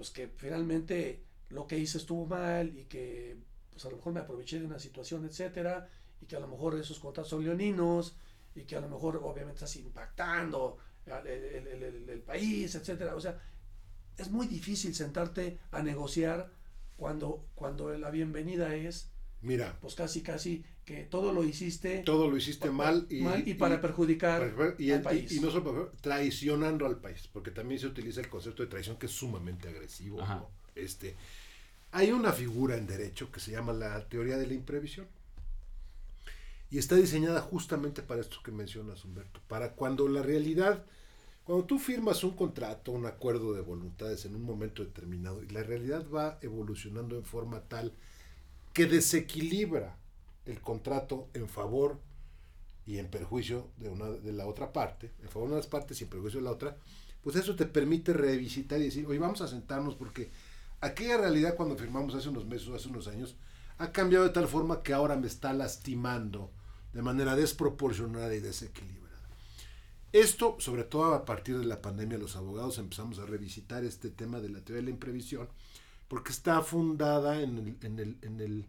[0.00, 3.36] pues que finalmente lo que hice estuvo mal y que
[3.70, 5.90] pues a lo mejor me aproveché de una situación, etcétera,
[6.22, 8.16] y que a lo mejor esos contratos son leoninos
[8.54, 13.14] y que a lo mejor obviamente estás impactando el, el, el, el, país, etcétera.
[13.14, 13.38] O sea,
[14.16, 16.50] es muy difícil sentarte a negociar
[16.96, 19.09] cuando, cuando la bienvenida es,
[19.42, 23.46] mira, pues casi casi que todo lo hiciste, todo lo hiciste pa- mal y, mal
[23.46, 25.32] y para perjudicar para- y, al y- país.
[25.32, 28.96] y no solo para- traicionando al país, porque también se utiliza el concepto de traición
[28.98, 30.18] que es sumamente agresivo.
[30.20, 30.50] ¿no?
[30.74, 31.16] Este,
[31.92, 35.06] hay una figura en derecho que se llama la teoría de la imprevisión.
[36.72, 40.84] Y está diseñada justamente para esto que mencionas, Humberto, para cuando la realidad,
[41.42, 45.64] cuando tú firmas un contrato, un acuerdo de voluntades en un momento determinado y la
[45.64, 47.92] realidad va evolucionando en forma tal
[48.80, 49.94] que desequilibra
[50.46, 52.00] el contrato en favor
[52.86, 56.04] y en perjuicio de, una, de la otra parte, en favor de unas partes y
[56.04, 56.78] en perjuicio de la otra,
[57.22, 60.30] pues eso te permite revisitar y decir, oye, vamos a sentarnos porque
[60.80, 63.36] aquella realidad cuando firmamos hace unos meses o hace unos años
[63.76, 66.50] ha cambiado de tal forma que ahora me está lastimando
[66.94, 69.28] de manera desproporcionada y desequilibrada.
[70.12, 74.40] Esto, sobre todo a partir de la pandemia, los abogados empezamos a revisitar este tema
[74.40, 75.50] de la teoría de la imprevisión,
[76.10, 78.66] porque está fundada en el, en el, en el,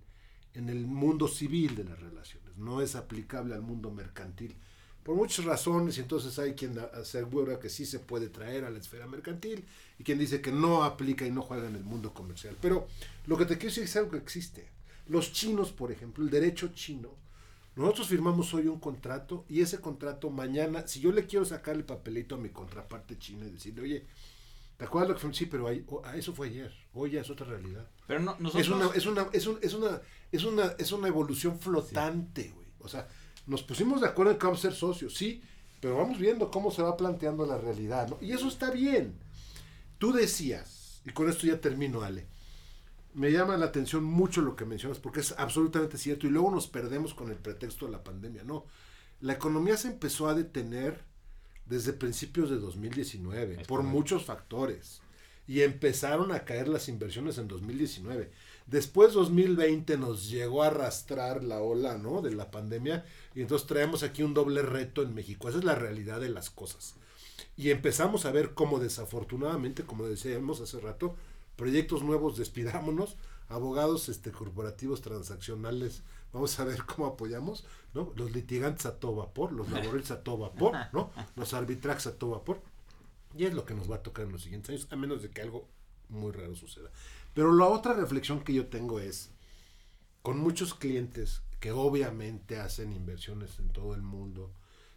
[0.54, 4.56] en el mundo civil de las relaciones, no es aplicable al mundo mercantil,
[5.02, 8.78] por muchas razones, y entonces hay quien asegura que sí se puede traer a la
[8.78, 9.66] esfera mercantil,
[9.98, 12.56] y quien dice que no aplica y no juega en el mundo comercial.
[12.62, 12.88] Pero
[13.26, 14.70] lo que te quiero decir es algo que existe.
[15.08, 17.10] Los chinos, por ejemplo, el derecho chino,
[17.76, 21.86] nosotros firmamos hoy un contrato y ese contrato mañana, si yo le quiero sacar el
[21.86, 24.06] papelito a mi contraparte china y decirle, oye,
[24.82, 25.34] ¿te acuerdas lo que fue?
[25.36, 27.88] Sí, pero oh, ah, eso fue ayer, hoy ya es otra realidad.
[28.08, 28.66] Pero no, nosotros...
[28.66, 30.02] Es una, es una, es un, es una,
[30.32, 32.66] es una, es una evolución flotante, güey.
[32.80, 33.08] O sea,
[33.46, 35.44] nos pusimos de acuerdo en que vamos a ser socios, sí,
[35.80, 38.18] pero vamos viendo cómo se va planteando la realidad, ¿no?
[38.22, 39.20] Y eso está bien.
[40.00, 42.26] Tú decías, y con esto ya termino, Ale,
[43.14, 46.66] me llama la atención mucho lo que mencionas, porque es absolutamente cierto, y luego nos
[46.66, 48.66] perdemos con el pretexto de la pandemia, no.
[49.20, 51.04] La economía se empezó a detener
[51.72, 53.98] desde principios de 2019, Es por correcto.
[53.98, 55.02] muchos factores,
[55.48, 58.30] y empezaron a caer las inversiones en 2019.
[58.68, 62.22] Después 2020 nos llegó a arrastrar la ola, ¿no?
[62.22, 65.48] De la pandemia, y entonces traemos aquí un doble reto en México.
[65.48, 66.96] Esa es la realidad de las cosas.
[67.56, 71.16] Y empezamos a ver cómo desafortunadamente, como decíamos hace rato,
[71.56, 73.16] proyectos nuevos, despidámonos,
[73.48, 76.04] abogados este, corporativos transaccionales,
[76.34, 78.14] vamos a ver cómo apoyamos, ¿no?
[78.16, 81.12] Los litigantes a todo vapor, los laborales a todo vapor, ¿no?
[81.36, 82.62] Los arbitrajes a todo vapor.
[83.36, 85.30] Y es lo que nos va a tocar en los siguientes años, a menos de
[85.30, 85.68] que algo
[86.10, 86.90] muy raro suceda.
[87.34, 89.32] Pero la otra reflexión que yo tengo es,
[90.22, 94.54] con muchos clientes que obviamente hacen inversiones en todo el mundo,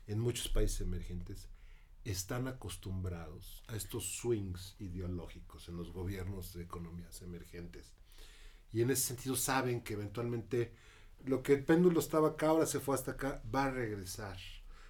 [0.06, 1.48] en muchos países emergentes,
[2.04, 7.94] están acostumbrados a estos swings ideológicos en los gobiernos de economías emergentes.
[8.72, 10.74] Y en ese sentido saben que eventualmente
[11.26, 14.38] lo que el péndulo estaba acá, ahora se fue hasta acá, va a regresar.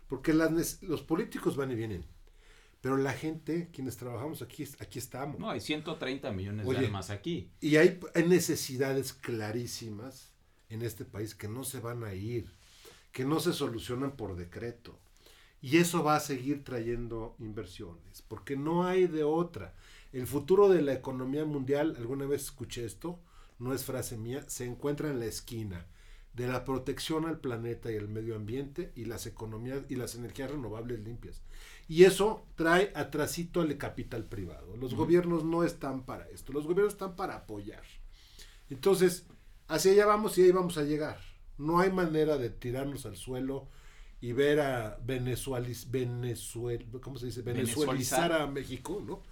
[0.08, 2.04] Porque las, los políticos van y vienen.
[2.80, 5.38] Pero la gente, quienes trabajamos aquí, aquí estamos.
[5.38, 6.80] No, hay 130 millones Oye.
[6.80, 7.50] de almas aquí.
[7.60, 10.32] Y hay, hay necesidades clarísimas
[10.68, 12.52] en este país que no se van a ir,
[13.12, 14.98] que no se solucionan por decreto.
[15.62, 19.74] Y eso va a seguir trayendo inversiones, porque no hay de otra.
[20.12, 23.18] El futuro de la economía mundial, alguna vez escuché esto,
[23.58, 25.86] no es frase mía, se encuentra en la esquina
[26.34, 30.50] de la protección al planeta y al medio ambiente y las economías y las energías
[30.50, 31.42] renovables limpias.
[31.88, 34.76] Y eso trae atrasito al capital privado.
[34.76, 37.82] Los gobiernos no están para esto, los gobiernos están para apoyar.
[38.68, 39.26] Entonces,
[39.68, 41.18] hacia allá vamos y ahí vamos a llegar.
[41.56, 43.68] No hay manera de tirarnos al suelo
[44.20, 47.42] y ver a Venezuelis, Venezuel, ¿cómo se dice?
[47.42, 48.32] Venezuelizar Venezuelizar.
[48.32, 49.22] a México, ¿no?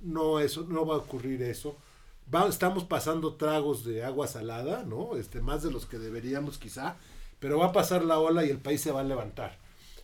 [0.00, 1.76] No, eso, no va a ocurrir eso.
[2.34, 5.16] Va- estamos pasando tragos de agua salada, ¿no?
[5.16, 6.96] Este, más de los que deberíamos quizá,
[7.40, 9.58] pero va a pasar la ola y el país se va a levantar.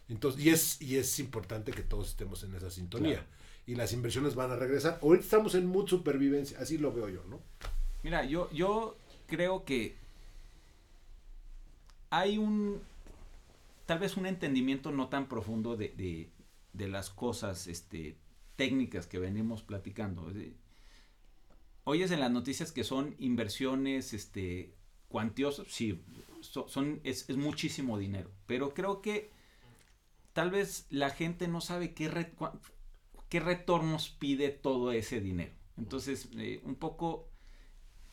[0.09, 3.15] Entonces, y es, y es importante que todos estemos en esa sintonía.
[3.21, 3.29] Claro.
[3.67, 4.99] Y las inversiones van a regresar.
[5.03, 7.41] Ahorita estamos en mood supervivencia, así lo veo yo, ¿no?
[8.03, 9.97] Mira, yo, yo creo que
[12.11, 12.81] hay un,
[13.87, 16.31] tal vez un entendimiento no tan profundo de, de-
[16.73, 18.17] de las cosas este,
[18.57, 20.31] técnicas que venimos platicando.
[21.91, 24.75] Oyes en las noticias que son inversiones este,
[25.09, 26.05] cuantiosas, sí,
[26.43, 29.31] so- son, es, muchísimo dinero, pero creo que
[30.35, 32.61] tal vez la gente no sabe qué, re- cua-
[33.31, 35.55] ¿qué retornos pide todo ese dinero?
[35.79, 37.31] Entonces, eh, un poco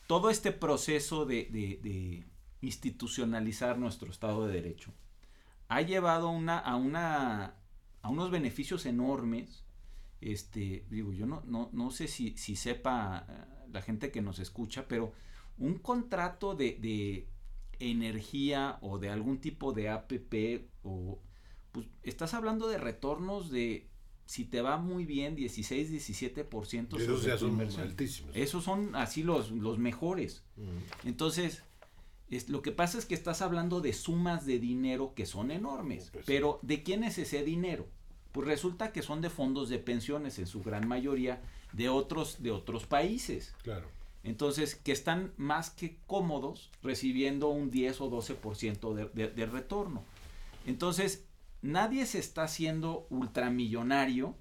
[0.06, 2.24] todo este proceso de,
[2.62, 4.94] institucionalizar nuestro Estado de Derecho
[5.68, 7.54] ha llevado a,
[8.00, 9.66] a unos beneficios enormes.
[10.22, 13.26] Este, digo, yo no, no, no sé si, si sepa
[13.72, 15.12] la gente que nos escucha, pero
[15.58, 17.28] un contrato de, de
[17.78, 21.18] energía o de algún tipo de APP o
[21.72, 23.88] pues estás hablando de retornos de
[24.24, 28.34] si te va muy bien 16 17% esos ya son altísimos.
[28.34, 30.42] Esos son así los, los mejores.
[31.04, 31.62] Entonces
[32.28, 36.10] es, lo que pasa es que estás hablando de sumas de dinero que son enormes
[36.12, 37.86] pues pero de quién es ese dinero
[38.32, 41.40] pues resulta que son de fondos de pensiones en su gran mayoría
[41.76, 43.86] de otros de otros países claro
[44.26, 50.02] entonces, que están más que cómodos recibiendo un 10 o 12% de, de, de retorno.
[50.66, 51.24] Entonces,
[51.62, 54.34] nadie se está haciendo ultramillonario.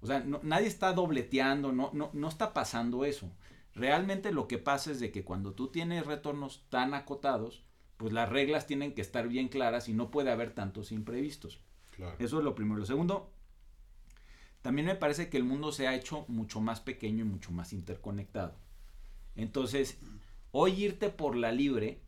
[0.00, 3.28] O sea, nadie está dobleteando, no, no, no está pasando eso.
[3.74, 7.64] Realmente lo que pasa es de que cuando tú tienes retornos tan acotados,
[7.96, 11.58] pues las reglas tienen que estar bien claras y no puede haber tantos imprevistos.
[12.20, 12.78] Eso es lo primero.
[12.78, 13.32] Lo segundo,
[14.66, 17.72] también me parece que el mundo se ha hecho mucho más pequeño y mucho más
[17.72, 18.56] interconectado.
[19.36, 19.96] Entonces,
[20.50, 22.00] hoy irte por la libre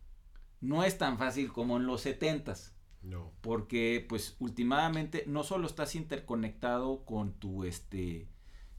[0.61, 2.75] no es tan fácil como en los setentas.
[3.01, 3.31] No.
[3.43, 8.27] Porque, pues, últimamente no solo estás interconectado con tu, este,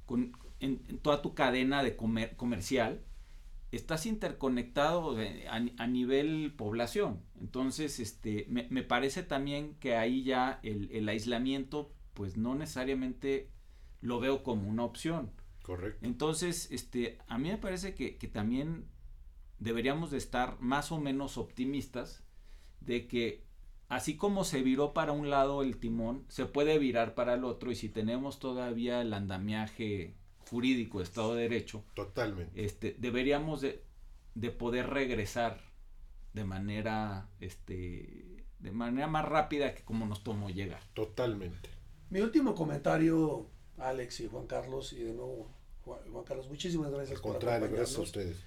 [0.06, 3.02] con, en, toda tu cadena de comer, comercial,
[3.72, 5.16] estás interconectado
[5.50, 7.22] a, nivel población.
[7.40, 13.48] Entonces, este, me, me, parece también que ahí ya el, el aislamiento, pues, no necesariamente
[14.02, 15.32] lo veo como una opción.
[15.62, 16.06] Correcto.
[16.06, 18.86] Entonces, este, a mí me parece que, también
[19.60, 22.24] deberíamos de estar más o menos optimistas
[22.82, 23.44] de que
[23.90, 27.72] así como se viró para un lado el timón, se puede virar para el otro
[27.72, 30.16] y si tenemos todavía el andamiaje
[30.50, 32.64] jurídico, Estado de Derecho, totalmente.
[32.64, 33.84] Este, deberíamos de,
[34.36, 35.62] de poder regresar
[36.34, 40.82] de manera, este, de manera más rápida que como nos tomó llegar.
[40.94, 41.70] Totalmente.
[42.10, 45.50] Mi último comentario, Alex y Juan Carlos, y de nuevo
[45.84, 47.18] Juan Carlos, muchísimas gracias.
[47.18, 48.38] Al contrario, gracias a ustedes.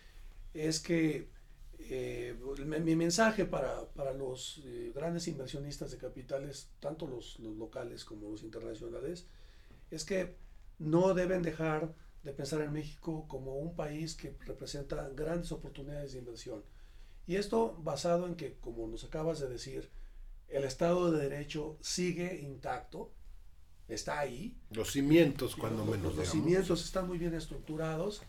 [0.54, 1.28] Es que
[1.78, 8.04] eh, mi, mensaje para, para los eh, grandes inversionistas de capitales, tanto los, los, locales
[8.04, 9.26] como los internacionales,
[9.90, 10.36] es que
[10.78, 16.20] no deben dejar de pensar en México como un país que representa grandes oportunidades de
[16.20, 16.62] inversión.
[17.26, 19.90] Y esto basado en que, como nos acabas de decir,
[20.48, 23.10] el Estado de Derecho sigue intacto,
[23.88, 24.56] está ahí.
[24.70, 26.14] Los cimientos, cuando menos.
[26.14, 28.22] Los, cimientos están muy bien estructurados.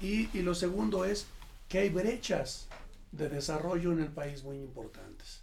[0.00, 1.26] Y, y, lo segundo es
[1.68, 2.68] que hay brechas
[3.12, 5.42] de desarrollo en el país muy importantes.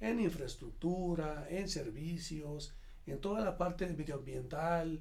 [0.00, 2.74] En infraestructura, en servicios,
[3.06, 5.00] en toda la parte medioambiental,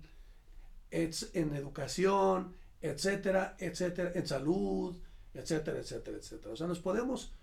[0.91, 4.97] en educación, etcétera, etcétera, en salud,
[5.33, 6.53] etcétera, etcétera, etcétera.
[6.53, 7.33] O sea, nos podemos,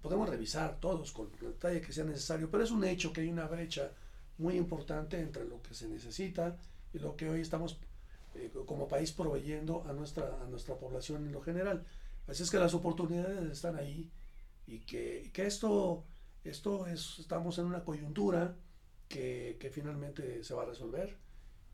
[0.00, 3.28] podemos revisar todos con el detalle que sea necesario, pero es un hecho que hay
[3.28, 3.92] una brecha
[4.38, 6.56] muy importante entre lo que se necesita
[6.92, 7.78] y lo que hoy estamos
[8.34, 11.84] eh, como país proveyendo a nuestra, a nuestra población en lo general.
[12.26, 14.10] Así es que las oportunidades están ahí
[14.66, 16.04] y que, que esto,
[16.44, 18.56] esto es, estamos en una coyuntura
[19.08, 21.16] que, que, finalmente se va a resolver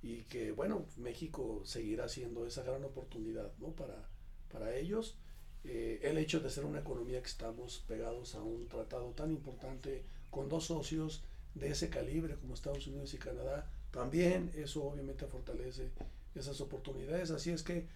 [0.03, 3.69] y que, bueno, México seguirá siendo esa gran oportunidad ¿no?
[3.69, 4.09] para,
[4.51, 5.17] para ellos.
[5.65, 10.05] Eh, el hecho de ser una economía que estamos pegados a un tratado tan importante
[10.31, 11.23] con dos socios
[11.55, 15.91] de ese calibre como Estados Unidos y Canadá, también eso obviamente fortalece
[16.35, 17.31] esas oportunidades.
[17.31, 17.87] Así es que,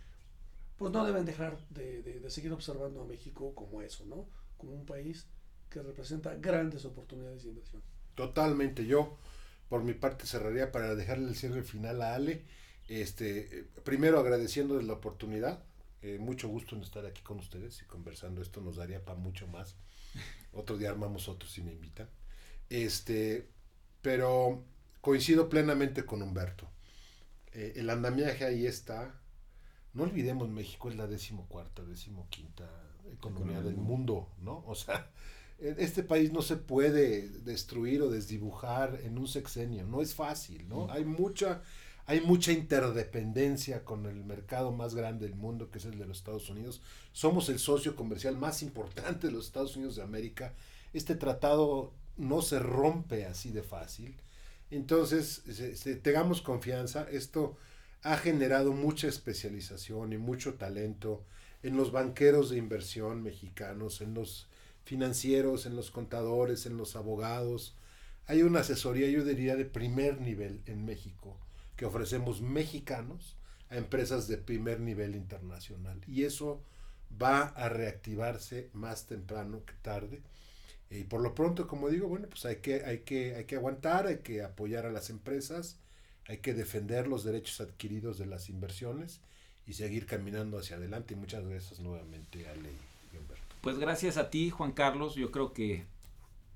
[0.76, 4.26] pues no deben dejar de, de, seguir observando a México como eso, ¿no?
[4.56, 5.26] Como un país
[5.70, 7.82] que representa grandes oportunidades de inversión.
[8.14, 8.86] Totalmente.
[8.86, 9.16] Yo,
[9.68, 12.44] por mi parte, cerraría para dejarle el cierre final a Ale.
[12.88, 15.62] Este, primero agradeciéndoles la oportunidad.
[16.02, 18.42] Eh, mucho gusto en estar aquí con ustedes y conversando.
[18.42, 19.76] Esto nos daría para mucho más.
[20.52, 22.08] Otro día armamos otros si me invitan.
[22.72, 23.50] Este,
[24.00, 24.64] pero
[25.02, 26.70] coincido plenamente con Humberto.
[27.52, 29.14] Eh, el andamiaje ahí está.
[29.92, 32.70] No olvidemos, México es la decimocuarta, decimoquinta
[33.12, 34.64] economía del mundo, ¿no?
[34.66, 35.10] O sea,
[35.58, 40.66] e, este país no se puede destruir o desdibujar en un sexenio, no es fácil,
[40.66, 40.90] ¿no?
[40.90, 41.60] Hay mucha,
[42.06, 46.16] hay mucha interdependencia con el mercado más grande del mundo, que es el de los
[46.16, 46.80] Estados Unidos.
[47.12, 50.54] Somos el socio comercial más importante de los Estados Unidos de América.
[50.94, 54.16] Este tratado no se rompe así de fácil.
[54.70, 55.42] Entonces,
[56.02, 57.56] tengamos confianza, esto
[58.02, 61.24] ha generado mucha especialización y mucho talento
[61.62, 64.48] en los banqueros de inversión mexicanos, en los
[64.84, 67.76] financieros, en los contadores, en los abogados.
[68.26, 71.36] Hay una asesoría, yo diría, de primer nivel en México,
[71.76, 73.36] que ofrecemos mexicanos
[73.70, 76.00] a empresas de primer nivel internacional.
[76.06, 76.62] Y eso
[77.20, 80.22] va a reactivarse más temprano que tarde.
[80.92, 84.06] Y por lo pronto, como digo, bueno, pues hay que, hay que, hay que aguantar,
[84.06, 85.78] hay que apoyar a las empresas,
[86.28, 89.20] hay que defender los derechos adquiridos de las inversiones
[89.66, 91.14] y seguir caminando hacia adelante.
[91.14, 92.70] Y muchas gracias nuevamente, Ale
[93.12, 93.56] y Humberto.
[93.62, 95.14] Pues gracias a ti, Juan Carlos.
[95.14, 95.86] Yo creo que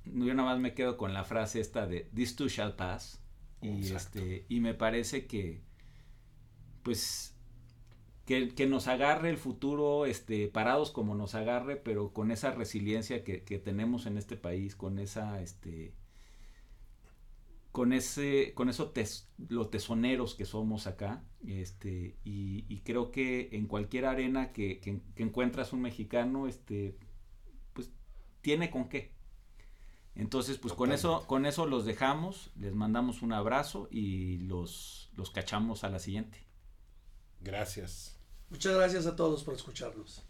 [0.04, 3.20] yo nada más me quedo con la frase esta de This too shall pass.
[3.62, 5.60] Y, este, y me parece que,
[6.82, 7.34] pues,
[8.26, 13.24] que, que, nos agarre el futuro este, parados como nos agarre, pero con esa resiliencia
[13.24, 15.94] que, que tenemos en este país, con esa, este,
[17.70, 23.50] con ese, con eso tes, los tesoneros que somos acá, este, y, y, creo que
[23.52, 26.96] en cualquier arena que, que, que, encuentras un mexicano, este,
[27.74, 27.92] pues
[28.40, 29.12] tiene con qué.
[30.16, 35.30] Entonces, pues con eso, con eso los dejamos, les mandamos un abrazo y los, los
[35.30, 36.46] cachamos a la siguiente.
[37.40, 38.15] Gracias.
[38.50, 40.25] Muchas gracias a todos por escucharnos.